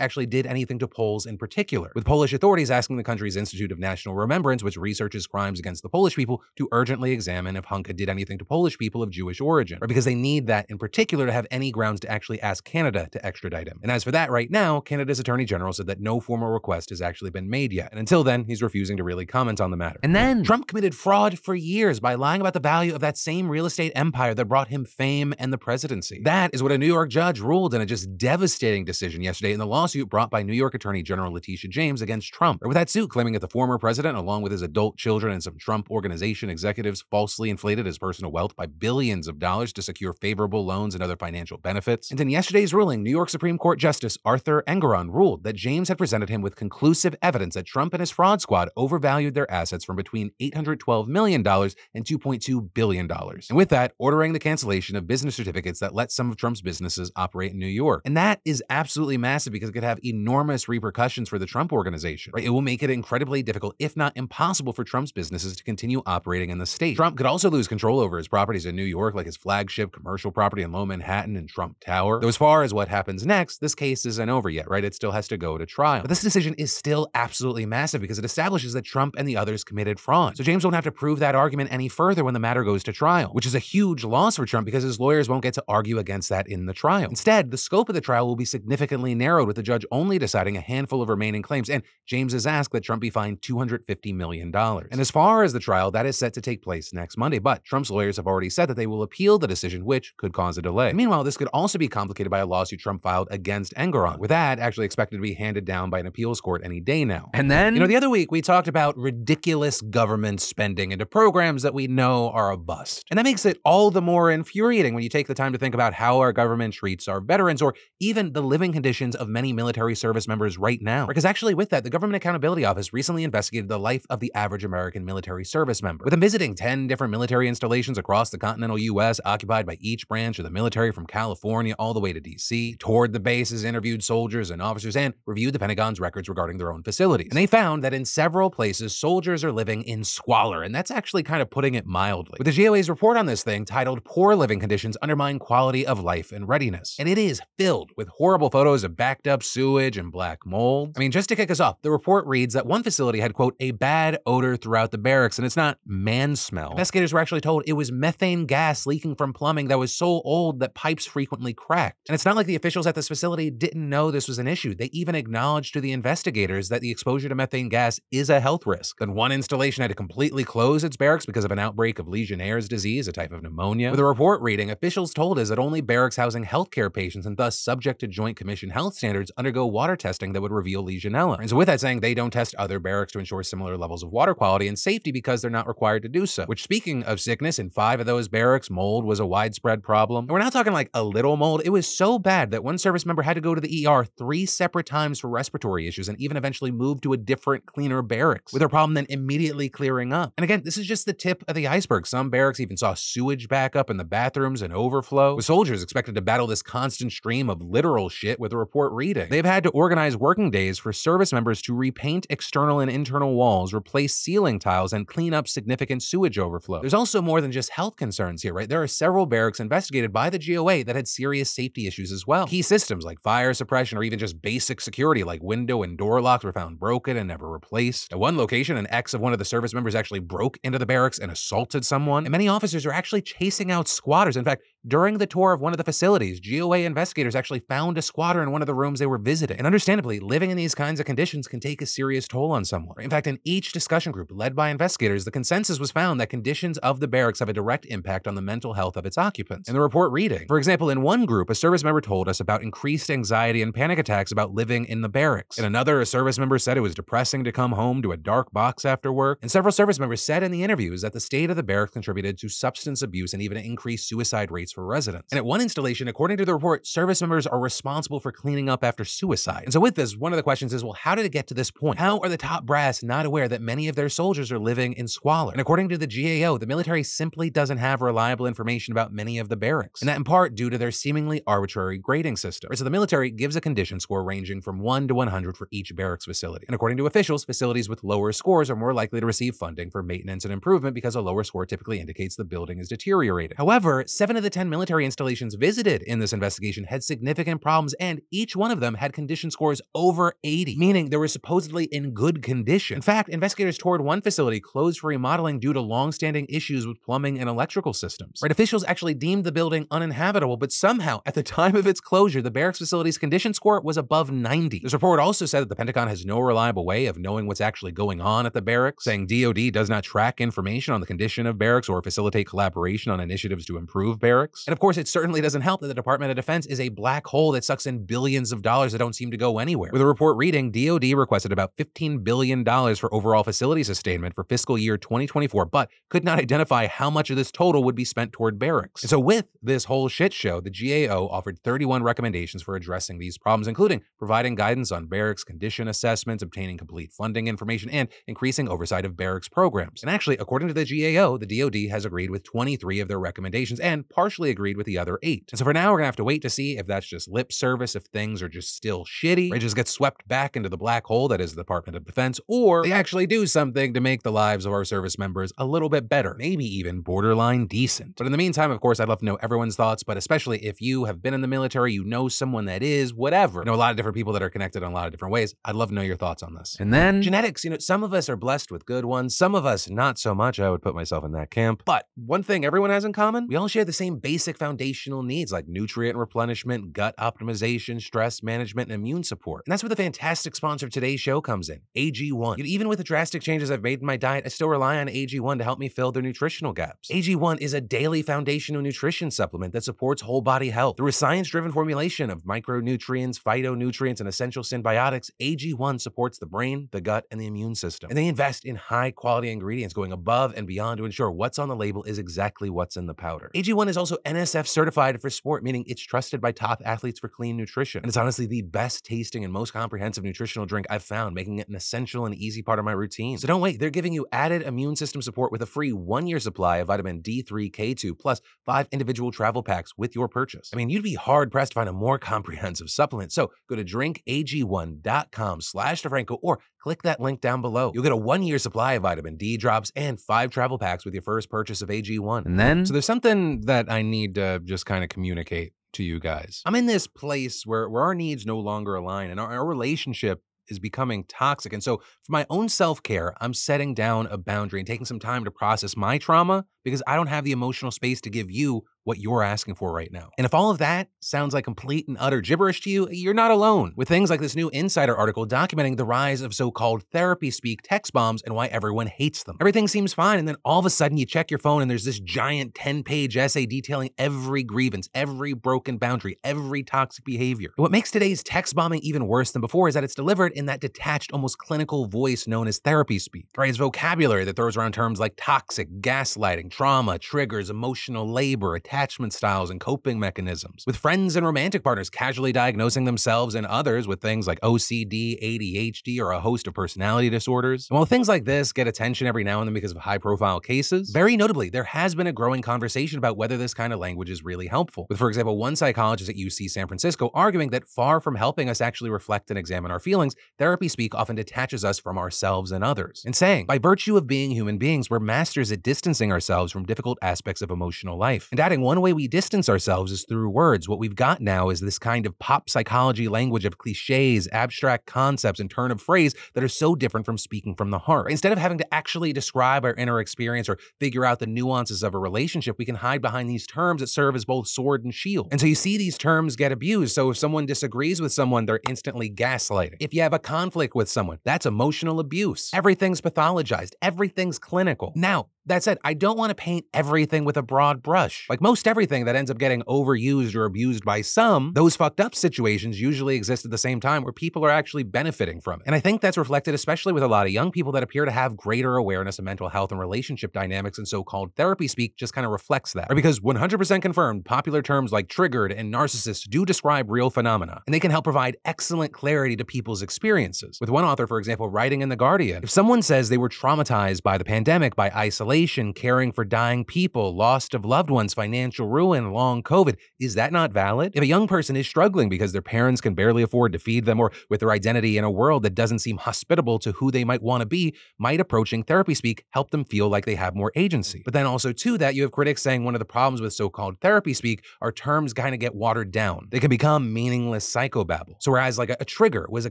actually 0.00 0.26
did 0.26 0.44
anything 0.44 0.80
to 0.80 0.88
Poles 0.88 1.24
in 1.24 1.38
particular, 1.38 1.92
with 1.94 2.04
Polish 2.04 2.32
authorities 2.32 2.72
asking 2.72 2.96
the 2.96 3.04
country's 3.04 3.36
Institute 3.36 3.70
of 3.70 3.78
National 3.78 4.16
Remembrance, 4.16 4.64
which 4.64 4.76
researches 4.76 5.28
crimes 5.28 5.60
against 5.60 5.84
the 5.84 5.88
Polish 5.88 6.16
people, 6.16 6.42
to 6.56 6.68
urgently 6.72 7.12
examine 7.12 7.54
if 7.54 7.66
Hunka 7.66 7.94
did 7.94 8.08
anything 8.08 8.38
to 8.38 8.44
Polish 8.44 8.76
people 8.76 9.04
of 9.04 9.10
Jewish 9.10 9.40
origin, 9.40 9.78
or 9.80 9.86
because 9.86 10.04
they 10.04 10.16
need 10.16 10.48
that 10.48 10.66
in 10.68 10.78
particular 10.78 11.26
to 11.26 11.32
have 11.32 11.46
any 11.52 11.70
grounds 11.70 12.00
to 12.00 12.10
actually 12.10 12.40
ask 12.40 12.64
Canada 12.64 13.08
to 13.12 13.24
extradite 13.24 13.68
him. 13.68 13.78
And 13.84 13.92
as 13.92 13.99
for 14.04 14.12
that 14.12 14.30
right 14.30 14.50
now, 14.50 14.60
now, 14.60 14.78
Canada's 14.78 15.18
Attorney 15.18 15.46
General 15.46 15.72
said 15.72 15.86
that 15.86 16.00
no 16.00 16.20
formal 16.20 16.50
request 16.50 16.90
has 16.90 17.00
actually 17.00 17.30
been 17.30 17.48
made 17.48 17.72
yet. 17.72 17.88
And 17.90 17.98
until 17.98 18.22
then, 18.22 18.44
he's 18.44 18.62
refusing 18.62 18.98
to 18.98 19.02
really 19.02 19.24
comment 19.24 19.60
on 19.60 19.70
the 19.70 19.76
matter. 19.76 19.98
And 20.02 20.14
then 20.14 20.44
Trump 20.44 20.68
committed 20.68 20.94
fraud 20.94 21.38
for 21.38 21.54
years 21.54 21.98
by 21.98 22.14
lying 22.14 22.42
about 22.42 22.52
the 22.52 22.60
value 22.60 22.94
of 22.94 23.00
that 23.00 23.16
same 23.16 23.48
real 23.48 23.64
estate 23.66 23.92
empire 23.96 24.34
that 24.34 24.44
brought 24.44 24.68
him 24.68 24.84
fame 24.84 25.34
and 25.38 25.52
the 25.52 25.58
presidency. 25.58 26.20
That 26.24 26.54
is 26.54 26.62
what 26.62 26.72
a 26.72 26.78
New 26.78 26.86
York 26.86 27.08
judge 27.08 27.40
ruled 27.40 27.72
in 27.72 27.80
a 27.80 27.86
just 27.86 28.16
devastating 28.16 28.84
decision 28.84 29.22
yesterday 29.22 29.52
in 29.52 29.58
the 29.58 29.66
lawsuit 29.66 30.10
brought 30.10 30.30
by 30.30 30.42
New 30.42 30.52
York 30.52 30.74
Attorney 30.74 31.02
General 31.02 31.32
Letitia 31.32 31.70
James 31.70 32.02
against 32.02 32.32
Trump. 32.32 32.62
Or 32.62 32.68
with 32.68 32.76
that 32.76 32.90
suit 32.90 33.10
claiming 33.10 33.32
that 33.32 33.40
the 33.40 33.48
former 33.48 33.78
president, 33.78 34.16
along 34.16 34.42
with 34.42 34.52
his 34.52 34.62
adult 34.62 34.98
children 34.98 35.32
and 35.32 35.42
some 35.42 35.56
Trump 35.56 35.90
organization 35.90 36.50
executives, 36.50 37.02
falsely 37.10 37.50
inflated 37.50 37.86
his 37.86 37.98
personal 37.98 38.30
wealth 38.30 38.54
by 38.54 38.66
billions 38.66 39.26
of 39.26 39.38
dollars 39.38 39.72
to 39.72 39.82
secure 39.82 40.12
favorable 40.12 40.64
loans 40.64 40.94
and 40.94 41.02
other 41.02 41.16
financial 41.16 41.56
benefits. 41.56 42.10
And 42.10 42.20
in 42.20 42.30
yesterday's 42.30 42.72
ruling, 42.74 43.02
New 43.02 43.10
York 43.10 43.30
Supreme 43.30 43.58
Court 43.58 43.79
Justice 43.80 44.18
Arthur 44.26 44.62
Engoron 44.68 45.10
ruled 45.10 45.42
that 45.44 45.56
James 45.56 45.88
had 45.88 45.96
presented 45.96 46.28
him 46.28 46.42
with 46.42 46.54
conclusive 46.54 47.16
evidence 47.22 47.54
that 47.54 47.64
Trump 47.64 47.94
and 47.94 48.00
his 48.00 48.10
fraud 48.10 48.42
squad 48.42 48.68
overvalued 48.76 49.32
their 49.34 49.50
assets 49.50 49.84
from 49.84 49.96
between 49.96 50.30
$812 50.40 51.08
million 51.08 51.40
and 51.46 52.04
$2.2 52.04 52.74
billion. 52.74 53.10
And 53.10 53.56
with 53.56 53.70
that, 53.70 53.94
ordering 53.98 54.34
the 54.34 54.38
cancellation 54.38 54.96
of 54.96 55.06
business 55.06 55.34
certificates 55.34 55.80
that 55.80 55.94
let 55.94 56.12
some 56.12 56.30
of 56.30 56.36
Trump's 56.36 56.60
businesses 56.60 57.10
operate 57.16 57.52
in 57.52 57.58
New 57.58 57.66
York. 57.66 58.02
And 58.04 58.16
that 58.18 58.42
is 58.44 58.62
absolutely 58.68 59.16
massive 59.16 59.52
because 59.54 59.70
it 59.70 59.72
could 59.72 59.82
have 59.82 59.98
enormous 60.04 60.68
repercussions 60.68 61.30
for 61.30 61.38
the 61.38 61.46
Trump 61.46 61.72
organization. 61.72 62.32
Right? 62.34 62.44
It 62.44 62.50
will 62.50 62.60
make 62.60 62.82
it 62.82 62.90
incredibly 62.90 63.42
difficult, 63.42 63.76
if 63.78 63.96
not 63.96 64.12
impossible, 64.14 64.74
for 64.74 64.84
Trump's 64.84 65.10
businesses 65.10 65.56
to 65.56 65.64
continue 65.64 66.02
operating 66.04 66.50
in 66.50 66.58
the 66.58 66.66
state. 66.66 66.96
Trump 66.96 67.16
could 67.16 67.26
also 67.26 67.48
lose 67.48 67.66
control 67.66 67.98
over 67.98 68.18
his 68.18 68.28
properties 68.28 68.66
in 68.66 68.76
New 68.76 68.84
York, 68.84 69.14
like 69.14 69.26
his 69.26 69.38
flagship 69.38 69.90
commercial 69.90 70.30
property 70.30 70.62
in 70.62 70.70
Low 70.70 70.84
Manhattan 70.84 71.34
and 71.36 71.48
Trump 71.48 71.80
Tower. 71.80 72.20
Though 72.20 72.28
as 72.28 72.36
far 72.36 72.62
as 72.62 72.74
what 72.74 72.88
happens 72.88 73.24
next, 73.24 73.58
this 73.58 73.69
case 73.74 74.06
isn't 74.06 74.28
over 74.28 74.48
yet, 74.48 74.68
right? 74.68 74.84
It 74.84 74.94
still 74.94 75.12
has 75.12 75.28
to 75.28 75.36
go 75.36 75.58
to 75.58 75.66
trial. 75.66 76.02
But 76.02 76.08
this 76.08 76.22
decision 76.22 76.54
is 76.54 76.74
still 76.74 77.10
absolutely 77.14 77.66
massive 77.66 78.00
because 78.00 78.18
it 78.18 78.24
establishes 78.24 78.72
that 78.72 78.82
Trump 78.82 79.14
and 79.18 79.26
the 79.26 79.36
others 79.36 79.64
committed 79.64 79.98
fraud. 79.98 80.36
So 80.36 80.44
James 80.44 80.64
won't 80.64 80.74
have 80.74 80.84
to 80.84 80.92
prove 80.92 81.18
that 81.20 81.34
argument 81.34 81.72
any 81.72 81.88
further 81.88 82.24
when 82.24 82.34
the 82.34 82.40
matter 82.40 82.64
goes 82.64 82.82
to 82.84 82.92
trial, 82.92 83.30
which 83.32 83.46
is 83.46 83.54
a 83.54 83.58
huge 83.58 84.04
loss 84.04 84.36
for 84.36 84.46
Trump 84.46 84.64
because 84.64 84.82
his 84.82 85.00
lawyers 85.00 85.28
won't 85.28 85.42
get 85.42 85.54
to 85.54 85.64
argue 85.68 85.98
against 85.98 86.28
that 86.28 86.48
in 86.48 86.66
the 86.66 86.72
trial. 86.72 87.08
Instead, 87.08 87.50
the 87.50 87.58
scope 87.58 87.88
of 87.88 87.94
the 87.94 88.00
trial 88.00 88.26
will 88.26 88.36
be 88.36 88.44
significantly 88.44 89.14
narrowed 89.14 89.46
with 89.46 89.56
the 89.56 89.62
judge 89.62 89.84
only 89.90 90.18
deciding 90.18 90.56
a 90.56 90.60
handful 90.60 91.02
of 91.02 91.08
remaining 91.08 91.42
claims, 91.42 91.70
and 91.70 91.82
James 92.06 92.32
has 92.32 92.46
asked 92.46 92.72
that 92.72 92.82
Trump 92.82 93.00
be 93.00 93.10
fined 93.10 93.40
$250 93.40 94.14
million. 94.14 94.54
And 94.54 95.00
as 95.00 95.10
far 95.10 95.42
as 95.42 95.52
the 95.52 95.60
trial, 95.60 95.90
that 95.92 96.06
is 96.06 96.18
set 96.18 96.34
to 96.34 96.40
take 96.40 96.62
place 96.62 96.92
next 96.92 97.16
Monday, 97.16 97.38
but 97.38 97.64
Trump's 97.64 97.90
lawyers 97.90 98.16
have 98.16 98.26
already 98.26 98.50
said 98.50 98.68
that 98.68 98.74
they 98.74 98.86
will 98.86 99.02
appeal 99.02 99.38
the 99.38 99.46
decision, 99.46 99.84
which 99.84 100.16
could 100.16 100.32
cause 100.32 100.58
a 100.58 100.62
delay. 100.62 100.92
Meanwhile, 100.92 101.24
this 101.24 101.36
could 101.36 101.48
also 101.48 101.78
be 101.78 101.88
complicated 101.88 102.30
by 102.30 102.40
a 102.40 102.46
lawsuit 102.46 102.80
Trump 102.80 103.02
filed 103.02 103.28
against 103.30 103.59
Engoron, 103.70 104.18
with 104.18 104.30
that 104.30 104.58
actually 104.58 104.86
expected 104.86 105.16
to 105.16 105.22
be 105.22 105.34
handed 105.34 105.66
down 105.66 105.90
by 105.90 106.00
an 106.00 106.06
appeals 106.06 106.40
court 106.40 106.62
any 106.64 106.80
day 106.80 107.04
now. 107.04 107.28
And 107.34 107.50
then, 107.50 107.74
you 107.74 107.80
know, 107.80 107.86
the 107.86 107.96
other 107.96 108.08
week 108.08 108.32
we 108.32 108.40
talked 108.40 108.66
about 108.66 108.96
ridiculous 108.96 109.82
government 109.82 110.40
spending 110.40 110.92
into 110.92 111.04
programs 111.04 111.62
that 111.62 111.74
we 111.74 111.86
know 111.86 112.30
are 112.30 112.50
a 112.50 112.56
bust. 112.56 113.04
And 113.10 113.18
that 113.18 113.24
makes 113.24 113.44
it 113.44 113.58
all 113.64 113.90
the 113.90 114.00
more 114.00 114.30
infuriating 114.30 114.94
when 114.94 115.02
you 115.02 115.08
take 115.08 115.26
the 115.26 115.34
time 115.34 115.52
to 115.52 115.58
think 115.58 115.74
about 115.74 115.92
how 115.92 116.18
our 116.20 116.32
government 116.32 116.72
treats 116.74 117.06
our 117.08 117.20
veterans 117.20 117.60
or 117.60 117.74
even 118.00 118.32
the 118.32 118.42
living 118.42 118.72
conditions 118.72 119.14
of 119.14 119.28
many 119.28 119.52
military 119.52 119.94
service 119.94 120.26
members 120.26 120.56
right 120.56 120.80
now. 120.80 121.06
Because 121.06 121.24
actually, 121.24 121.54
with 121.54 121.70
that, 121.70 121.84
the 121.84 121.90
Government 121.90 122.16
Accountability 122.16 122.64
Office 122.64 122.92
recently 122.92 123.24
investigated 123.24 123.68
the 123.68 123.78
life 123.78 124.06
of 124.08 124.20
the 124.20 124.32
average 124.34 124.64
American 124.64 125.04
military 125.04 125.44
service 125.44 125.82
member. 125.82 126.04
With 126.04 126.12
them 126.12 126.20
visiting 126.20 126.54
10 126.54 126.86
different 126.86 127.10
military 127.10 127.48
installations 127.48 127.98
across 127.98 128.30
the 128.30 128.38
continental 128.38 128.78
U.S., 128.78 129.20
occupied 129.24 129.66
by 129.66 129.76
each 129.80 130.08
branch 130.08 130.38
of 130.38 130.44
the 130.44 130.50
military 130.50 130.92
from 130.92 131.06
California 131.06 131.74
all 131.78 131.94
the 131.94 132.00
way 132.00 132.12
to 132.12 132.20
D.C., 132.20 132.76
toured 132.78 133.12
the 133.12 133.20
interviewed 133.64 134.02
soldiers 134.02 134.50
and 134.50 134.62
officers, 134.62 134.96
and 134.96 135.14
reviewed 135.26 135.54
the 135.54 135.58
Pentagon's 135.58 136.00
records 136.00 136.28
regarding 136.28 136.58
their 136.58 136.72
own 136.72 136.82
facilities. 136.82 137.28
And 137.30 137.36
they 137.36 137.46
found 137.46 137.84
that 137.84 137.94
in 137.94 138.04
several 138.04 138.50
places, 138.50 138.96
soldiers 138.96 139.44
are 139.44 139.52
living 139.52 139.82
in 139.82 140.04
squalor, 140.04 140.62
and 140.62 140.74
that's 140.74 140.90
actually 140.90 141.22
kind 141.22 141.42
of 141.42 141.50
putting 141.50 141.74
it 141.74 141.86
mildly. 141.86 142.36
With 142.38 142.46
the 142.46 142.64
GOA's 142.64 142.88
report 142.88 143.16
on 143.16 143.26
this 143.26 143.42
thing 143.42 143.64
titled 143.64 144.04
Poor 144.04 144.34
Living 144.34 144.60
Conditions 144.60 144.96
Undermine 145.02 145.38
Quality 145.38 145.86
of 145.86 146.00
Life 146.00 146.32
and 146.32 146.48
Readiness. 146.48 146.96
And 146.98 147.08
it 147.08 147.18
is 147.18 147.40
filled 147.58 147.90
with 147.96 148.08
horrible 148.08 148.50
photos 148.50 148.84
of 148.84 148.96
backed 148.96 149.26
up 149.26 149.42
sewage 149.42 149.96
and 149.96 150.12
black 150.12 150.46
mold. 150.46 150.92
I 150.96 151.00
mean, 151.00 151.10
just 151.10 151.28
to 151.30 151.36
kick 151.36 151.50
us 151.50 151.60
off, 151.60 151.80
the 151.82 151.90
report 151.90 152.26
reads 152.26 152.54
that 152.54 152.66
one 152.66 152.82
facility 152.82 153.20
had, 153.20 153.34
quote, 153.34 153.56
a 153.60 153.70
bad 153.72 154.18
odor 154.26 154.56
throughout 154.56 154.90
the 154.90 154.98
barracks, 154.98 155.38
and 155.38 155.46
it's 155.46 155.56
not 155.56 155.78
man 155.86 156.36
smell. 156.36 156.70
Investigators 156.70 157.12
were 157.12 157.20
actually 157.20 157.40
told 157.40 157.62
it 157.66 157.72
was 157.74 157.90
methane 157.90 158.46
gas 158.46 158.86
leaking 158.86 159.14
from 159.14 159.32
plumbing 159.32 159.68
that 159.68 159.78
was 159.78 159.94
so 159.94 160.20
old 160.22 160.60
that 160.60 160.74
pipes 160.74 161.06
frequently 161.06 161.54
cracked. 161.54 162.08
And 162.08 162.14
it's 162.14 162.24
not 162.24 162.36
like 162.36 162.46
the 162.46 162.56
officials 162.56 162.86
at 162.86 162.94
this 162.94 163.08
facility 163.08 163.39
didn't 163.48 163.88
know 163.88 164.10
this 164.10 164.28
was 164.28 164.38
an 164.38 164.48
issue. 164.48 164.74
They 164.74 164.90
even 164.92 165.14
acknowledged 165.14 165.72
to 165.72 165.80
the 165.80 165.92
investigators 165.92 166.68
that 166.68 166.82
the 166.82 166.90
exposure 166.90 167.28
to 167.28 167.34
methane 167.34 167.68
gas 167.68 168.00
is 168.10 168.28
a 168.28 168.40
health 168.40 168.66
risk. 168.66 168.98
Then 168.98 169.14
one 169.14 169.32
installation 169.32 169.82
had 169.82 169.88
to 169.88 169.94
completely 169.94 170.44
close 170.44 170.84
its 170.84 170.96
barracks 170.96 171.24
because 171.24 171.44
of 171.44 171.52
an 171.52 171.58
outbreak 171.58 171.98
of 171.98 172.08
Legionnaire's 172.08 172.68
disease, 172.68 173.08
a 173.08 173.12
type 173.12 173.32
of 173.32 173.42
pneumonia. 173.42 173.90
With 173.90 174.00
a 174.00 174.04
report 174.04 174.42
reading, 174.42 174.70
officials 174.70 175.14
told 175.14 175.38
us 175.38 175.48
that 175.48 175.58
only 175.58 175.80
barracks 175.80 176.16
housing 176.16 176.44
healthcare 176.44 176.92
patients 176.92 177.24
and 177.24 177.36
thus 177.36 177.58
subject 177.58 178.00
to 178.00 178.08
Joint 178.08 178.36
Commission 178.36 178.70
health 178.70 178.94
standards 178.94 179.30
undergo 179.36 179.64
water 179.64 179.96
testing 179.96 180.32
that 180.32 180.42
would 180.42 180.52
reveal 180.52 180.84
Legionella. 180.84 181.38
And 181.38 181.48
so 181.48 181.56
with 181.56 181.68
that 181.68 181.80
saying, 181.80 182.00
they 182.00 182.14
don't 182.14 182.32
test 182.32 182.54
other 182.56 182.80
barracks 182.80 183.12
to 183.12 183.20
ensure 183.20 183.42
similar 183.42 183.78
levels 183.78 184.02
of 184.02 184.10
water 184.10 184.34
quality 184.34 184.66
and 184.66 184.78
safety 184.78 185.12
because 185.12 185.40
they're 185.42 185.50
not 185.50 185.68
required 185.68 186.02
to 186.02 186.08
do 186.08 186.26
so. 186.26 186.44
Which 186.46 186.62
speaking 186.62 187.04
of 187.04 187.20
sickness, 187.20 187.58
in 187.58 187.70
five 187.70 188.00
of 188.00 188.06
those 188.06 188.28
barracks, 188.28 188.70
mold 188.70 189.04
was 189.04 189.20
a 189.20 189.26
widespread 189.26 189.82
problem. 189.82 190.24
And 190.24 190.30
we're 190.30 190.38
not 190.38 190.52
talking 190.52 190.72
like 190.72 190.90
a 190.94 191.04
little 191.04 191.36
mold. 191.36 191.62
It 191.64 191.70
was 191.70 191.86
so 191.86 192.18
bad 192.18 192.50
that 192.50 192.64
one 192.64 192.78
service 192.78 193.06
member 193.06 193.22
had 193.30 193.36
to 193.36 193.40
go 193.40 193.54
to 193.54 193.60
the 193.60 193.86
ER 193.86 194.04
three 194.04 194.44
separate 194.44 194.86
times 194.86 195.20
for 195.20 195.28
respiratory 195.28 195.86
issues 195.86 196.08
and 196.08 196.20
even 196.20 196.36
eventually 196.36 196.70
moved 196.70 197.02
to 197.04 197.12
a 197.12 197.16
different, 197.16 197.64
cleaner 197.64 198.02
barracks, 198.02 198.52
with 198.52 198.60
their 198.60 198.68
problem 198.68 198.94
then 198.94 199.06
immediately 199.08 199.68
clearing 199.68 200.12
up. 200.12 200.32
And 200.36 200.44
again, 200.44 200.62
this 200.64 200.76
is 200.76 200.86
just 200.86 201.06
the 201.06 201.12
tip 201.12 201.44
of 201.46 201.54
the 201.54 201.68
iceberg. 201.68 202.06
Some 202.06 202.28
barracks 202.28 202.58
even 202.58 202.76
saw 202.76 202.94
sewage 202.94 203.48
backup 203.48 203.88
in 203.88 203.96
the 203.98 204.04
bathrooms 204.04 204.62
and 204.62 204.72
overflow, 204.72 205.36
with 205.36 205.44
soldiers 205.44 205.82
expected 205.82 206.16
to 206.16 206.20
battle 206.20 206.48
this 206.48 206.62
constant 206.62 207.12
stream 207.12 207.48
of 207.48 207.62
literal 207.62 208.08
shit 208.08 208.40
with 208.40 208.52
a 208.52 208.56
report 208.56 208.92
reading. 208.92 209.28
They've 209.30 209.44
had 209.44 209.62
to 209.62 209.70
organize 209.70 210.16
working 210.16 210.50
days 210.50 210.78
for 210.78 210.92
service 210.92 211.32
members 211.32 211.62
to 211.62 211.74
repaint 211.74 212.26
external 212.30 212.80
and 212.80 212.90
internal 212.90 213.34
walls, 213.34 213.72
replace 213.72 214.14
ceiling 214.14 214.58
tiles, 214.58 214.92
and 214.92 215.06
clean 215.06 215.32
up 215.32 215.46
significant 215.46 216.02
sewage 216.02 216.38
overflow. 216.38 216.80
There's 216.80 216.94
also 216.94 217.22
more 217.22 217.40
than 217.40 217.52
just 217.52 217.70
health 217.70 217.96
concerns 217.96 218.42
here, 218.42 218.54
right? 218.54 218.68
There 218.68 218.82
are 218.82 218.88
several 218.88 219.26
barracks 219.26 219.60
investigated 219.60 220.12
by 220.12 220.30
the 220.30 220.38
GOA 220.38 220.82
that 220.84 220.96
had 220.96 221.06
serious 221.06 221.50
safety 221.50 221.86
issues 221.86 222.10
as 222.10 222.26
well. 222.26 222.46
Key 222.46 222.62
systems 222.62 223.04
like 223.04 223.19
fire 223.22 223.54
suppression 223.54 223.98
or 223.98 224.02
even 224.02 224.18
just 224.18 224.40
basic 224.40 224.80
security 224.80 225.24
like 225.24 225.42
window 225.42 225.82
and 225.82 225.98
door 225.98 226.20
locks 226.20 226.44
were 226.44 226.52
found 226.52 226.78
broken 226.78 227.16
and 227.16 227.28
never 227.28 227.50
replaced. 227.50 228.12
At 228.12 228.18
one 228.18 228.36
location, 228.36 228.76
an 228.76 228.86
ex 228.90 229.14
of 229.14 229.20
one 229.20 229.32
of 229.32 229.38
the 229.38 229.44
service 229.44 229.74
members 229.74 229.94
actually 229.94 230.20
broke 230.20 230.58
into 230.62 230.78
the 230.78 230.86
barracks 230.86 231.18
and 231.18 231.30
assaulted 231.30 231.84
someone. 231.84 232.24
And 232.24 232.32
many 232.32 232.48
officers 232.48 232.86
are 232.86 232.92
actually 232.92 233.22
chasing 233.22 233.70
out 233.70 233.88
squatters. 233.88 234.36
In 234.36 234.44
fact, 234.44 234.62
during 234.86 235.18
the 235.18 235.26
tour 235.26 235.52
of 235.52 235.60
one 235.60 235.72
of 235.72 235.76
the 235.76 235.84
facilities, 235.84 236.40
GOA 236.40 236.78
investigators 236.78 237.34
actually 237.34 237.60
found 237.60 237.98
a 237.98 238.02
squatter 238.02 238.42
in 238.42 238.50
one 238.50 238.62
of 238.62 238.66
the 238.66 238.74
rooms 238.74 238.98
they 238.98 239.06
were 239.06 239.18
visiting. 239.18 239.58
And 239.58 239.66
understandably, 239.66 240.20
living 240.20 240.50
in 240.50 240.56
these 240.56 240.74
kinds 240.74 241.00
of 241.00 241.06
conditions 241.06 241.46
can 241.46 241.60
take 241.60 241.82
a 241.82 241.86
serious 241.86 242.26
toll 242.26 242.50
on 242.50 242.64
someone. 242.64 243.00
In 243.00 243.10
fact, 243.10 243.26
in 243.26 243.38
each 243.44 243.72
discussion 243.72 244.10
group 244.10 244.30
led 244.32 244.56
by 244.56 244.70
investigators, 244.70 245.24
the 245.24 245.30
consensus 245.30 245.78
was 245.78 245.90
found 245.90 246.18
that 246.20 246.28
conditions 246.28 246.78
of 246.78 246.98
the 246.98 247.08
barracks 247.08 247.40
have 247.40 247.48
a 247.48 247.52
direct 247.52 247.84
impact 247.86 248.26
on 248.26 248.34
the 248.34 248.42
mental 248.42 248.72
health 248.72 248.96
of 248.96 249.04
its 249.04 249.18
occupants. 249.18 249.68
In 249.68 249.74
the 249.74 249.82
report 249.82 250.12
reading, 250.12 250.46
for 250.48 250.56
example, 250.56 250.88
in 250.88 251.02
one 251.02 251.26
group, 251.26 251.50
a 251.50 251.54
service 251.54 251.84
member 251.84 252.00
told 252.00 252.28
us 252.28 252.40
about 252.40 252.62
increased 252.62 253.10
anxiety 253.10 253.60
and 253.60 253.74
panic 253.74 253.98
attacks 253.98 254.32
about 254.32 254.54
living 254.54 254.86
in 254.86 255.02
the 255.02 255.08
barracks. 255.08 255.58
In 255.58 255.64
another, 255.64 256.00
a 256.00 256.06
service 256.06 256.38
member 256.38 256.58
said 256.58 256.78
it 256.78 256.80
was 256.80 256.94
depressing 256.94 257.44
to 257.44 257.52
come 257.52 257.72
home 257.72 258.00
to 258.02 258.12
a 258.12 258.16
dark 258.16 258.50
box 258.52 258.86
after 258.86 259.12
work. 259.12 259.38
And 259.42 259.50
several 259.50 259.72
service 259.72 259.98
members 259.98 260.22
said 260.22 260.42
in 260.42 260.50
the 260.50 260.64
interviews 260.64 261.02
that 261.02 261.12
the 261.12 261.20
state 261.20 261.50
of 261.50 261.56
the 261.56 261.62
barracks 261.62 261.92
contributed 261.92 262.38
to 262.38 262.48
substance 262.48 263.02
abuse 263.02 263.34
and 263.34 263.42
even 263.42 263.58
increased 263.58 264.08
suicide 264.08 264.50
rates 264.50 264.69
for 264.72 264.84
residents. 264.84 265.32
And 265.32 265.38
at 265.38 265.44
one 265.44 265.60
installation, 265.60 266.08
according 266.08 266.38
to 266.38 266.44
the 266.44 266.54
report, 266.54 266.86
service 266.86 267.20
members 267.20 267.46
are 267.46 267.58
responsible 267.58 268.20
for 268.20 268.32
cleaning 268.32 268.68
up 268.68 268.84
after 268.84 269.04
suicide. 269.04 269.64
And 269.64 269.72
so, 269.72 269.80
with 269.80 269.94
this, 269.94 270.16
one 270.16 270.32
of 270.32 270.36
the 270.36 270.42
questions 270.42 270.72
is 270.72 270.84
well, 270.84 270.92
how 270.92 271.14
did 271.14 271.24
it 271.24 271.32
get 271.32 271.46
to 271.48 271.54
this 271.54 271.70
point? 271.70 271.98
How 271.98 272.18
are 272.18 272.28
the 272.28 272.36
top 272.36 272.64
brass 272.64 273.02
not 273.02 273.26
aware 273.26 273.48
that 273.48 273.60
many 273.60 273.88
of 273.88 273.96
their 273.96 274.08
soldiers 274.08 274.52
are 274.52 274.58
living 274.58 274.92
in 274.94 275.08
squalor? 275.08 275.52
And 275.52 275.60
according 275.60 275.88
to 275.90 275.98
the 275.98 276.06
GAO, 276.06 276.58
the 276.58 276.66
military 276.66 277.02
simply 277.02 277.50
doesn't 277.50 277.78
have 277.78 278.00
reliable 278.00 278.46
information 278.46 278.92
about 278.92 279.12
many 279.12 279.38
of 279.38 279.48
the 279.48 279.56
barracks. 279.56 280.02
And 280.02 280.08
that 280.08 280.16
in 280.16 280.24
part 280.24 280.54
due 280.54 280.70
to 280.70 280.78
their 280.78 280.90
seemingly 280.90 281.42
arbitrary 281.46 281.98
grading 281.98 282.36
system. 282.36 282.68
Right, 282.70 282.78
so, 282.78 282.84
the 282.84 282.90
military 282.90 283.30
gives 283.30 283.56
a 283.56 283.60
condition 283.60 284.00
score 284.00 284.22
ranging 284.24 284.60
from 284.60 284.80
1 284.80 285.08
to 285.08 285.14
100 285.14 285.56
for 285.56 285.68
each 285.70 285.94
barracks 285.94 286.24
facility. 286.24 286.66
And 286.68 286.74
according 286.74 286.98
to 286.98 287.06
officials, 287.06 287.44
facilities 287.44 287.88
with 287.88 288.04
lower 288.04 288.32
scores 288.32 288.70
are 288.70 288.76
more 288.76 288.92
likely 288.92 289.20
to 289.20 289.26
receive 289.26 289.56
funding 289.56 289.90
for 289.90 290.02
maintenance 290.02 290.44
and 290.44 290.52
improvement 290.52 290.94
because 290.94 291.14
a 291.14 291.20
lower 291.20 291.44
score 291.44 291.66
typically 291.66 292.00
indicates 292.00 292.36
the 292.36 292.44
building 292.44 292.78
is 292.78 292.88
deteriorating. 292.88 293.56
However, 293.56 294.04
seven 294.06 294.36
of 294.36 294.42
the 294.42 294.50
10 294.50 294.59
military 294.68 295.04
installations 295.04 295.54
visited 295.54 296.02
in 296.02 296.18
this 296.18 296.32
investigation 296.32 296.84
had 296.84 297.04
significant 297.04 297.62
problems, 297.62 297.94
and 297.94 298.20
each 298.30 298.56
one 298.56 298.70
of 298.70 298.80
them 298.80 298.94
had 298.94 299.12
condition 299.12 299.50
scores 299.50 299.80
over 299.94 300.34
80, 300.44 300.76
meaning 300.76 301.10
they 301.10 301.16
were 301.16 301.28
supposedly 301.28 301.84
in 301.84 302.10
good 302.10 302.42
condition. 302.42 302.96
In 302.96 303.02
fact, 303.02 303.28
investigators 303.28 303.78
toured 303.78 304.00
one 304.00 304.20
facility 304.20 304.60
closed 304.60 304.98
for 304.98 305.08
remodeling 305.08 305.60
due 305.60 305.72
to 305.72 305.80
long-standing 305.80 306.46
issues 306.48 306.86
with 306.86 307.00
plumbing 307.02 307.38
and 307.38 307.48
electrical 307.48 307.92
systems. 307.92 308.40
Right, 308.42 308.50
officials 308.50 308.84
actually 308.84 309.14
deemed 309.14 309.44
the 309.44 309.52
building 309.52 309.86
uninhabitable, 309.90 310.56
but 310.56 310.72
somehow, 310.72 311.22
at 311.24 311.34
the 311.34 311.42
time 311.60 311.76
of 311.76 311.86
its 311.86 312.00
closure, 312.00 312.42
the 312.42 312.50
barracks 312.50 312.78
facility's 312.78 313.18
condition 313.18 313.54
score 313.54 313.80
was 313.80 313.96
above 313.96 314.30
90. 314.30 314.80
This 314.82 314.92
report 314.92 315.20
also 315.20 315.46
said 315.46 315.62
that 315.62 315.68
the 315.68 315.76
Pentagon 315.76 316.08
has 316.08 316.26
no 316.26 316.40
reliable 316.40 316.84
way 316.84 317.06
of 317.06 317.18
knowing 317.18 317.46
what's 317.46 317.60
actually 317.60 317.92
going 317.92 318.20
on 318.20 318.46
at 318.46 318.52
the 318.52 318.62
barracks, 318.62 319.04
saying 319.04 319.28
DoD 319.28 319.72
does 319.72 319.88
not 319.88 320.02
track 320.02 320.40
information 320.40 320.92
on 320.92 321.00
the 321.00 321.06
condition 321.06 321.46
of 321.46 321.58
barracks 321.58 321.88
or 321.88 322.02
facilitate 322.02 322.46
collaboration 322.46 323.12
on 323.12 323.20
initiatives 323.20 323.64
to 323.66 323.76
improve 323.76 324.18
barracks. 324.18 324.49
And 324.66 324.72
of 324.72 324.78
course, 324.78 324.96
it 324.96 325.08
certainly 325.08 325.40
doesn't 325.40 325.62
help 325.62 325.80
that 325.80 325.88
the 325.88 325.94
Department 325.94 326.30
of 326.30 326.36
Defense 326.36 326.66
is 326.66 326.80
a 326.80 326.88
black 326.88 327.26
hole 327.26 327.52
that 327.52 327.64
sucks 327.64 327.86
in 327.86 328.04
billions 328.04 328.52
of 328.52 328.62
dollars 328.62 328.92
that 328.92 328.98
don't 328.98 329.14
seem 329.14 329.30
to 329.30 329.36
go 329.36 329.58
anywhere. 329.58 329.90
With 329.92 330.02
a 330.02 330.06
report 330.06 330.36
reading, 330.36 330.70
DoD 330.70 331.12
requested 331.12 331.52
about 331.52 331.76
$15 331.76 332.24
billion 332.24 332.64
for 332.64 333.12
overall 333.12 333.44
facility 333.44 333.82
sustainment 333.82 334.34
for 334.34 334.44
fiscal 334.44 334.78
year 334.78 334.96
2024, 334.96 335.66
but 335.66 335.90
could 336.08 336.24
not 336.24 336.38
identify 336.38 336.86
how 336.86 337.10
much 337.10 337.30
of 337.30 337.36
this 337.36 337.50
total 337.50 337.84
would 337.84 337.94
be 337.94 338.04
spent 338.04 338.32
toward 338.32 338.58
barracks. 338.58 339.02
And 339.02 339.10
so, 339.10 339.18
with 339.18 339.46
this 339.62 339.84
whole 339.84 340.08
shit 340.08 340.32
show, 340.32 340.60
the 340.60 340.70
GAO 340.70 341.28
offered 341.28 341.58
31 341.62 342.02
recommendations 342.02 342.62
for 342.62 342.76
addressing 342.76 343.18
these 343.18 343.38
problems, 343.38 343.68
including 343.68 344.02
providing 344.18 344.54
guidance 344.54 344.90
on 344.90 345.06
barracks 345.06 345.44
condition 345.44 345.88
assessments, 345.88 346.42
obtaining 346.42 346.78
complete 346.78 347.12
funding 347.12 347.46
information, 347.46 347.90
and 347.90 348.08
increasing 348.26 348.68
oversight 348.68 349.04
of 349.04 349.16
barracks 349.16 349.48
programs. 349.48 350.02
And 350.02 350.10
actually, 350.10 350.36
according 350.38 350.68
to 350.68 350.74
the 350.74 350.84
GAO, 350.84 351.36
the 351.36 351.46
DoD 351.46 351.90
has 351.90 352.04
agreed 352.04 352.30
with 352.30 352.42
23 352.44 353.00
of 353.00 353.08
their 353.08 353.18
recommendations 353.18 353.80
and 353.80 354.08
partially 354.08 354.39
agreed 354.48 354.78
with 354.78 354.86
the 354.86 354.96
other 354.96 355.18
eight. 355.22 355.50
And 355.52 355.58
so 355.58 355.64
for 355.66 355.74
now, 355.74 355.92
we're 355.92 355.98
gonna 355.98 356.06
have 356.06 356.16
to 356.16 356.24
wait 356.24 356.40
to 356.40 356.48
see 356.48 356.78
if 356.78 356.86
that's 356.86 357.06
just 357.06 357.28
lip 357.28 357.52
service, 357.52 357.94
if 357.94 358.04
things 358.04 358.40
are 358.40 358.48
just 358.48 358.74
still 358.74 359.04
shitty, 359.04 359.52
or 359.52 359.56
it 359.56 359.58
just 359.58 359.76
gets 359.76 359.90
swept 359.90 360.26
back 360.26 360.56
into 360.56 360.70
the 360.70 360.78
black 360.78 361.04
hole 361.04 361.28
that 361.28 361.42
is 361.42 361.54
the 361.54 361.60
Department 361.60 361.96
of 361.96 362.06
Defense, 362.06 362.40
or 362.48 362.82
they 362.82 362.92
actually 362.92 363.26
do 363.26 363.46
something 363.46 363.92
to 363.92 364.00
make 364.00 364.22
the 364.22 364.32
lives 364.32 364.64
of 364.64 364.72
our 364.72 364.86
service 364.86 365.18
members 365.18 365.52
a 365.58 365.66
little 365.66 365.90
bit 365.90 366.08
better, 366.08 366.34
maybe 366.38 366.64
even 366.64 367.00
borderline 367.00 367.66
decent. 367.66 368.16
But 368.16 368.26
in 368.26 368.32
the 368.32 368.38
meantime, 368.38 368.70
of 368.70 368.80
course, 368.80 369.00
I'd 369.00 369.08
love 369.08 369.18
to 369.18 369.24
know 369.24 369.36
everyone's 369.42 369.76
thoughts, 369.76 370.02
but 370.02 370.16
especially 370.16 370.64
if 370.64 370.80
you 370.80 371.04
have 371.04 371.20
been 371.20 371.34
in 371.34 371.40
the 371.40 371.48
military, 371.48 371.92
you 371.92 372.04
know 372.04 372.28
someone 372.28 372.64
that 372.66 372.82
is, 372.82 373.12
whatever. 373.12 373.60
I 373.60 373.64
know 373.64 373.74
a 373.74 373.76
lot 373.76 373.90
of 373.90 373.96
different 373.96 374.16
people 374.16 374.32
that 374.34 374.42
are 374.42 374.50
connected 374.50 374.82
in 374.82 374.88
a 374.90 374.94
lot 374.94 375.06
of 375.06 375.12
different 375.12 375.32
ways. 375.32 375.54
I'd 375.64 375.74
love 375.74 375.88
to 375.88 375.94
know 375.94 376.02
your 376.02 376.16
thoughts 376.16 376.42
on 376.42 376.54
this. 376.54 376.76
And 376.78 376.94
then 376.94 377.22
genetics, 377.22 377.64
you 377.64 377.70
know, 377.70 377.78
some 377.78 378.04
of 378.04 378.14
us 378.14 378.28
are 378.28 378.36
blessed 378.36 378.70
with 378.70 378.86
good 378.86 379.04
ones, 379.04 379.36
some 379.36 379.54
of 379.54 379.66
us 379.66 379.90
not 379.90 380.18
so 380.18 380.34
much. 380.34 380.60
I 380.60 380.70
would 380.70 380.82
put 380.82 380.94
myself 380.94 381.24
in 381.24 381.32
that 381.32 381.50
camp. 381.50 381.82
But 381.84 382.06
one 382.14 382.42
thing 382.42 382.64
everyone 382.64 382.90
has 382.90 383.04
in 383.04 383.12
common, 383.12 383.46
we 383.48 383.56
all 383.56 383.68
share 383.68 383.84
the 383.84 383.92
same 383.92 384.18
basic 384.30 384.56
foundational 384.56 385.24
needs 385.24 385.50
like 385.50 385.66
nutrient 385.66 386.16
replenishment, 386.16 386.92
gut 386.92 387.16
optimization, 387.16 388.00
stress 388.00 388.44
management, 388.44 388.88
and 388.88 388.94
immune 388.94 389.24
support. 389.24 389.66
And 389.66 389.72
that's 389.72 389.82
where 389.82 389.88
the 389.88 389.96
fantastic 389.96 390.54
sponsor 390.54 390.86
of 390.86 390.92
today's 390.92 391.20
show 391.20 391.40
comes 391.40 391.68
in, 391.68 391.80
AG1. 391.96 392.58
You 392.58 392.64
even 392.64 392.86
with 392.86 392.98
the 392.98 393.04
drastic 393.04 393.42
changes 393.42 393.72
I've 393.72 393.82
made 393.82 393.98
in 393.98 394.06
my 394.06 394.16
diet, 394.16 394.44
I 394.46 394.50
still 394.50 394.68
rely 394.68 394.98
on 394.98 395.08
AG1 395.08 395.58
to 395.58 395.64
help 395.64 395.80
me 395.80 395.88
fill 395.88 396.12
their 396.12 396.22
nutritional 396.22 396.72
gaps. 396.72 397.08
AG1 397.10 397.58
is 397.58 397.74
a 397.74 397.80
daily 397.80 398.22
foundational 398.22 398.82
nutrition 398.82 399.32
supplement 399.32 399.72
that 399.72 399.82
supports 399.82 400.22
whole 400.22 400.42
body 400.42 400.70
health. 400.70 400.96
Through 400.96 401.08
a 401.08 401.12
science-driven 401.12 401.72
formulation 401.72 402.30
of 402.30 402.44
micronutrients, 402.44 403.36
phytonutrients, 403.42 404.20
and 404.20 404.28
essential 404.28 404.62
symbiotics, 404.62 405.32
AG1 405.42 406.00
supports 406.00 406.38
the 406.38 406.46
brain, 406.46 406.88
the 406.92 407.00
gut, 407.00 407.26
and 407.32 407.40
the 407.40 407.48
immune 407.48 407.74
system. 407.74 408.08
And 408.08 408.16
they 408.16 408.28
invest 408.28 408.64
in 408.64 408.76
high-quality 408.76 409.50
ingredients 409.50 409.92
going 409.92 410.12
above 410.12 410.54
and 410.56 410.68
beyond 410.68 410.98
to 410.98 411.04
ensure 411.04 411.32
what's 411.32 411.58
on 411.58 411.66
the 411.66 411.74
label 411.74 412.04
is 412.04 412.20
exactly 412.20 412.70
what's 412.70 412.96
in 412.96 413.06
the 413.06 413.14
powder. 413.14 413.50
AG1 413.56 413.88
is 413.88 413.96
also 413.96 414.18
NSF 414.24 414.66
certified 414.66 415.20
for 415.20 415.30
sport, 415.30 415.62
meaning 415.62 415.84
it's 415.86 416.02
trusted 416.02 416.40
by 416.40 416.52
top 416.52 416.80
athletes 416.84 417.18
for 417.18 417.28
clean 417.28 417.56
nutrition. 417.56 418.02
And 418.02 418.08
it's 418.08 418.16
honestly 418.16 418.46
the 418.46 418.62
best 418.62 419.04
tasting 419.04 419.44
and 419.44 419.52
most 419.52 419.72
comprehensive 419.72 420.24
nutritional 420.24 420.66
drink 420.66 420.86
I've 420.90 421.02
found, 421.02 421.34
making 421.34 421.58
it 421.58 421.68
an 421.68 421.74
essential 421.74 422.26
and 422.26 422.34
easy 422.34 422.62
part 422.62 422.78
of 422.78 422.84
my 422.84 422.92
routine. 422.92 423.38
So 423.38 423.46
don't 423.46 423.60
wait, 423.60 423.80
they're 423.80 423.90
giving 423.90 424.12
you 424.12 424.26
added 424.32 424.62
immune 424.62 424.96
system 424.96 425.22
support 425.22 425.52
with 425.52 425.62
a 425.62 425.66
free 425.66 425.92
one 425.92 426.26
year 426.26 426.40
supply 426.40 426.78
of 426.78 426.88
vitamin 426.88 427.22
D3, 427.22 427.70
K2, 427.70 428.18
plus 428.18 428.40
five 428.64 428.88
individual 428.92 429.30
travel 429.30 429.62
packs 429.62 429.92
with 429.96 430.14
your 430.14 430.28
purchase. 430.28 430.70
I 430.72 430.76
mean, 430.76 430.90
you'd 430.90 431.02
be 431.02 431.14
hard 431.14 431.50
pressed 431.50 431.72
to 431.72 431.74
find 431.74 431.88
a 431.88 431.92
more 431.92 432.18
comprehensive 432.18 432.90
supplement. 432.90 433.32
So 433.32 433.50
go 433.68 433.76
to 433.76 433.84
drinkag1.com 433.84 435.60
slash 435.60 436.02
DeFranco 436.02 436.38
or 436.42 436.60
click 436.80 437.02
that 437.02 437.20
link 437.20 437.40
down 437.40 437.62
below. 437.62 437.92
You'll 437.94 438.02
get 438.02 438.12
a 438.12 438.16
one 438.16 438.42
year 438.42 438.58
supply 438.58 438.94
of 438.94 439.02
vitamin 439.02 439.36
D 439.36 439.56
drops 439.56 439.92
and 439.94 440.20
five 440.20 440.50
travel 440.50 440.78
packs 440.78 441.04
with 441.04 441.14
your 441.14 441.22
first 441.22 441.50
purchase 441.50 441.82
of 441.82 441.88
AG1. 441.88 442.46
And 442.46 442.58
then, 442.58 442.86
so 442.86 442.92
there's 442.92 443.06
something 443.06 443.62
that 443.62 443.90
I 443.90 444.02
need 444.02 444.34
to 444.36 444.60
just 444.64 444.86
kind 444.86 445.04
of 445.04 445.10
communicate 445.10 445.72
to 445.94 446.02
you 446.04 446.20
guys. 446.20 446.62
I'm 446.64 446.74
in 446.74 446.86
this 446.86 447.06
place 447.06 447.66
where, 447.66 447.88
where 447.88 448.02
our 448.02 448.14
needs 448.14 448.46
no 448.46 448.58
longer 448.58 448.94
align 448.94 449.30
and 449.30 449.40
our, 449.40 449.52
our 449.52 449.66
relationship 449.66 450.42
is 450.68 450.78
becoming 450.78 451.24
toxic. 451.24 451.72
And 451.72 451.82
so, 451.82 451.98
for 452.22 452.32
my 452.32 452.46
own 452.48 452.68
self 452.68 453.02
care, 453.02 453.34
I'm 453.40 453.52
setting 453.54 453.92
down 453.92 454.26
a 454.26 454.38
boundary 454.38 454.80
and 454.80 454.86
taking 454.86 455.06
some 455.06 455.18
time 455.18 455.44
to 455.44 455.50
process 455.50 455.96
my 455.96 456.18
trauma 456.18 456.64
because 456.84 457.02
I 457.06 457.16
don't 457.16 457.26
have 457.26 457.44
the 457.44 457.52
emotional 457.52 457.90
space 457.90 458.20
to 458.22 458.30
give 458.30 458.50
you 458.50 458.84
what 459.04 459.18
you're 459.18 459.42
asking 459.42 459.74
for 459.74 459.92
right 459.92 460.12
now. 460.12 460.30
And 460.38 460.44
if 460.44 460.54
all 460.54 460.70
of 460.70 460.78
that 460.78 461.08
sounds 461.20 461.54
like 461.54 461.64
complete 461.64 462.06
and 462.08 462.16
utter 462.20 462.40
gibberish 462.40 462.80
to 462.82 462.90
you, 462.90 463.08
you're 463.10 463.34
not 463.34 463.50
alone. 463.50 463.92
With 463.96 464.08
things 464.08 464.30
like 464.30 464.40
this 464.40 464.56
new 464.56 464.68
Insider 464.70 465.16
article 465.16 465.46
documenting 465.46 465.96
the 465.96 466.04
rise 466.04 466.40
of 466.42 466.54
so 466.54 466.70
called 466.70 467.04
therapy 467.12 467.50
speak 467.50 467.80
text 467.82 468.12
bombs 468.12 468.42
and 468.42 468.54
why 468.54 468.66
everyone 468.66 469.06
hates 469.06 469.44
them. 469.44 469.56
Everything 469.60 469.88
seems 469.88 470.12
fine, 470.12 470.38
and 470.38 470.46
then 470.46 470.56
all 470.64 470.78
of 470.78 470.86
a 470.86 470.90
sudden 470.90 471.18
you 471.18 471.26
check 471.26 471.50
your 471.50 471.58
phone 471.58 471.82
and 471.82 471.90
there's 471.90 472.04
this 472.04 472.20
giant 472.20 472.74
10 472.74 473.02
page 473.02 473.36
essay 473.36 473.66
detailing 473.66 474.10
every 474.18 474.62
grievance, 474.62 475.08
every 475.14 475.52
broken 475.52 475.96
boundary, 475.96 476.38
every 476.44 476.82
toxic 476.82 477.24
behavior. 477.24 477.70
And 477.76 477.82
what 477.82 477.90
makes 477.90 478.10
today's 478.10 478.42
text 478.42 478.74
bombing 478.74 479.00
even 479.02 479.26
worse 479.26 479.50
than 479.52 479.60
before 479.60 479.88
is 479.88 479.94
that 479.94 480.04
it's 480.04 480.14
delivered 480.14 480.52
in 480.52 480.66
that 480.66 480.80
detached, 480.80 481.32
almost 481.32 481.58
clinical 481.58 482.06
voice 482.06 482.46
known 482.46 482.68
as 482.68 482.78
therapy 482.78 483.18
speak. 483.18 483.46
Right? 483.56 483.68
It's 483.68 483.78
vocabulary 483.78 484.44
that 484.44 484.56
throws 484.56 484.76
around 484.76 484.92
terms 484.92 485.20
like 485.20 485.34
toxic, 485.36 485.88
gaslighting, 486.00 486.70
trauma, 486.70 487.18
triggers, 487.18 487.70
emotional 487.70 488.30
labor, 488.30 488.76
attachment 488.90 489.32
styles 489.32 489.70
and 489.70 489.78
coping 489.78 490.18
mechanisms, 490.18 490.82
with 490.84 490.96
friends 490.96 491.36
and 491.36 491.46
romantic 491.46 491.84
partners 491.84 492.10
casually 492.10 492.50
diagnosing 492.50 493.04
themselves 493.04 493.54
and 493.54 493.64
others 493.66 494.08
with 494.08 494.20
things 494.20 494.48
like 494.48 494.60
OCD, 494.62 495.40
ADHD, 495.40 496.18
or 496.18 496.32
a 496.32 496.40
host 496.40 496.66
of 496.66 496.74
personality 496.74 497.30
disorders. 497.30 497.86
And 497.88 497.96
while 497.96 498.04
things 498.04 498.26
like 498.26 498.44
this 498.46 498.72
get 498.72 498.88
attention 498.88 499.28
every 499.28 499.44
now 499.44 499.60
and 499.60 499.68
then 499.68 499.74
because 499.74 499.92
of 499.92 499.98
high 499.98 500.18
profile 500.18 500.58
cases, 500.58 501.10
very 501.10 501.36
notably, 501.36 501.70
there 501.70 501.84
has 501.84 502.16
been 502.16 502.26
a 502.26 502.32
growing 502.32 502.62
conversation 502.62 503.16
about 503.18 503.36
whether 503.36 503.56
this 503.56 503.74
kind 503.74 503.92
of 503.92 504.00
language 504.00 504.28
is 504.28 504.42
really 504.42 504.66
helpful. 504.66 505.06
With, 505.08 505.18
for 505.18 505.28
example, 505.28 505.56
one 505.56 505.76
psychologist 505.76 506.28
at 506.28 506.34
UC 506.34 506.68
San 506.68 506.88
Francisco 506.88 507.30
arguing 507.32 507.70
that 507.70 507.88
far 507.88 508.20
from 508.20 508.34
helping 508.34 508.68
us 508.68 508.80
actually 508.80 509.10
reflect 509.10 509.50
and 509.50 509.58
examine 509.58 509.92
our 509.92 510.00
feelings, 510.00 510.34
therapy 510.58 510.88
speak 510.88 511.14
often 511.14 511.36
detaches 511.36 511.84
us 511.84 512.00
from 512.00 512.18
ourselves 512.18 512.72
and 512.72 512.82
others. 512.82 513.22
And 513.24 513.36
saying, 513.36 513.66
by 513.66 513.78
virtue 513.78 514.16
of 514.16 514.26
being 514.26 514.50
human 514.50 514.78
beings, 514.78 515.08
we're 515.08 515.20
masters 515.20 515.70
at 515.70 515.80
distancing 515.80 516.32
ourselves 516.32 516.72
from 516.72 516.86
difficult 516.86 517.18
aspects 517.22 517.62
of 517.62 517.70
emotional 517.70 518.18
life. 518.18 518.48
And 518.50 518.58
adding 518.58 518.79
one 518.82 519.00
way 519.00 519.12
we 519.12 519.28
distance 519.28 519.68
ourselves 519.68 520.12
is 520.12 520.24
through 520.24 520.50
words. 520.50 520.88
What 520.88 520.98
we've 520.98 521.14
got 521.14 521.40
now 521.40 521.70
is 521.70 521.80
this 521.80 521.98
kind 521.98 522.26
of 522.26 522.38
pop 522.38 522.68
psychology 522.68 523.28
language 523.28 523.64
of 523.64 523.78
cliches, 523.78 524.48
abstract 524.52 525.06
concepts, 525.06 525.60
and 525.60 525.70
turn 525.70 525.90
of 525.90 526.00
phrase 526.00 526.34
that 526.54 526.64
are 526.64 526.68
so 526.68 526.94
different 526.94 527.26
from 527.26 527.38
speaking 527.38 527.74
from 527.74 527.90
the 527.90 527.98
heart. 527.98 528.30
Instead 528.30 528.52
of 528.52 528.58
having 528.58 528.78
to 528.78 528.94
actually 528.94 529.32
describe 529.32 529.84
our 529.84 529.94
inner 529.94 530.20
experience 530.20 530.68
or 530.68 530.78
figure 530.98 531.24
out 531.24 531.38
the 531.38 531.46
nuances 531.46 532.02
of 532.02 532.14
a 532.14 532.18
relationship, 532.18 532.76
we 532.78 532.84
can 532.84 532.96
hide 532.96 533.22
behind 533.22 533.48
these 533.48 533.66
terms 533.66 534.00
that 534.00 534.08
serve 534.08 534.34
as 534.34 534.44
both 534.44 534.68
sword 534.68 535.04
and 535.04 535.14
shield. 535.14 535.48
And 535.50 535.60
so 535.60 535.66
you 535.66 535.74
see 535.74 535.96
these 535.96 536.18
terms 536.18 536.56
get 536.56 536.72
abused. 536.72 537.14
So 537.14 537.30
if 537.30 537.36
someone 537.36 537.66
disagrees 537.66 538.20
with 538.20 538.32
someone, 538.32 538.66
they're 538.66 538.80
instantly 538.88 539.30
gaslighting. 539.30 539.96
If 540.00 540.14
you 540.14 540.22
have 540.22 540.32
a 540.32 540.38
conflict 540.38 540.94
with 540.94 541.08
someone, 541.08 541.38
that's 541.44 541.66
emotional 541.66 542.20
abuse. 542.20 542.70
Everything's 542.72 543.20
pathologized, 543.20 543.92
everything's 544.02 544.58
clinical. 544.58 545.12
Now, 545.14 545.48
that 545.70 545.82
said, 545.82 545.98
I 546.04 546.14
don't 546.14 546.36
want 546.36 546.50
to 546.50 546.54
paint 546.54 546.86
everything 546.92 547.44
with 547.44 547.56
a 547.56 547.62
broad 547.62 548.02
brush. 548.02 548.46
Like 548.50 548.60
most 548.60 548.86
everything 548.86 549.24
that 549.24 549.36
ends 549.36 549.50
up 549.50 549.58
getting 549.58 549.82
overused 549.82 550.54
or 550.54 550.64
abused 550.64 551.04
by 551.04 551.22
some, 551.22 551.72
those 551.74 551.96
fucked 551.96 552.20
up 552.20 552.34
situations 552.34 553.00
usually 553.00 553.36
exist 553.36 553.64
at 553.64 553.70
the 553.70 553.78
same 553.78 554.00
time 554.00 554.24
where 554.24 554.32
people 554.32 554.64
are 554.64 554.70
actually 554.70 555.04
benefiting 555.04 555.60
from 555.60 555.80
it. 555.80 555.86
And 555.86 555.94
I 555.94 556.00
think 556.00 556.20
that's 556.20 556.36
reflected 556.36 556.74
especially 556.74 557.12
with 557.12 557.22
a 557.22 557.28
lot 557.28 557.46
of 557.46 557.52
young 557.52 557.70
people 557.70 557.92
that 557.92 558.02
appear 558.02 558.24
to 558.24 558.30
have 558.30 558.56
greater 558.56 558.96
awareness 558.96 559.38
of 559.38 559.44
mental 559.44 559.68
health 559.68 559.92
and 559.92 560.00
relationship 560.00 560.52
dynamics 560.52 560.98
and 560.98 561.06
so-called 561.06 561.54
therapy 561.54 561.86
speak 561.86 562.16
just 562.16 562.34
kind 562.34 562.44
of 562.44 562.50
reflects 562.50 562.92
that. 562.92 563.10
Or 563.10 563.14
because 563.14 563.40
100% 563.40 564.02
confirmed, 564.02 564.44
popular 564.44 564.82
terms 564.82 565.12
like 565.12 565.28
triggered 565.28 565.72
and 565.72 565.92
narcissist 565.94 566.48
do 566.50 566.64
describe 566.64 567.10
real 567.10 567.30
phenomena, 567.30 567.82
and 567.86 567.94
they 567.94 568.00
can 568.00 568.10
help 568.10 568.24
provide 568.24 568.56
excellent 568.64 569.12
clarity 569.12 569.56
to 569.56 569.64
people's 569.64 570.02
experiences. 570.02 570.78
With 570.80 570.90
one 570.90 571.04
author, 571.04 571.26
for 571.26 571.38
example, 571.38 571.68
writing 571.68 572.02
in 572.02 572.08
The 572.08 572.16
Guardian, 572.16 572.64
if 572.64 572.70
someone 572.70 573.02
says 573.02 573.28
they 573.28 573.38
were 573.38 573.48
traumatized 573.48 574.22
by 574.22 574.36
the 574.36 574.44
pandemic, 574.44 574.96
by 574.96 575.10
isolation, 575.10 575.59
isolation, 575.60 575.92
caring 575.92 576.32
for 576.32 576.44
dying 576.44 576.84
people, 576.84 577.36
loss 577.36 577.68
of 577.74 577.84
loved 577.84 578.08
ones, 578.08 578.32
financial 578.32 578.88
ruin, 578.88 579.32
long 579.32 579.62
COVID. 579.62 579.96
Is 580.18 580.34
that 580.34 580.52
not 580.52 580.72
valid? 580.72 581.12
If 581.14 581.22
a 581.22 581.26
young 581.26 581.46
person 581.46 581.76
is 581.76 581.86
struggling 581.86 582.30
because 582.30 582.52
their 582.52 582.62
parents 582.62 583.02
can 583.02 583.14
barely 583.14 583.42
afford 583.42 583.72
to 583.74 583.78
feed 583.78 584.06
them 584.06 584.18
or 584.18 584.32
with 584.48 584.60
their 584.60 584.70
identity 584.70 585.18
in 585.18 585.24
a 585.24 585.30
world 585.30 585.62
that 585.64 585.74
doesn't 585.74 585.98
seem 585.98 586.16
hospitable 586.16 586.78
to 586.78 586.92
who 586.92 587.10
they 587.10 587.24
might 587.24 587.42
want 587.42 587.60
to 587.60 587.66
be, 587.66 587.94
might 588.18 588.40
approaching 588.40 588.82
therapy 588.82 589.14
speak 589.14 589.44
help 589.50 589.70
them 589.70 589.84
feel 589.84 590.08
like 590.08 590.24
they 590.24 590.34
have 590.34 590.54
more 590.54 590.72
agency? 590.76 591.20
But 591.24 591.34
then 591.34 591.44
also, 591.44 591.72
to 591.72 591.98
that, 591.98 592.14
you 592.14 592.22
have 592.22 592.32
critics 592.32 592.62
saying 592.62 592.84
one 592.84 592.94
of 592.94 593.00
the 593.00 593.04
problems 593.04 593.42
with 593.42 593.52
so 593.52 593.68
called 593.68 594.00
therapy 594.00 594.32
speak 594.32 594.64
are 594.80 594.92
terms 594.92 595.34
kind 595.34 595.54
of 595.54 595.60
get 595.60 595.74
watered 595.74 596.10
down. 596.10 596.48
They 596.50 596.60
can 596.60 596.70
become 596.70 597.12
meaningless 597.12 597.70
psychobabble. 597.70 598.36
So, 598.38 598.50
whereas 598.50 598.78
like 598.78 598.90
a, 598.90 598.96
a 599.00 599.04
trigger 599.04 599.46
was 599.50 599.66
a 599.66 599.70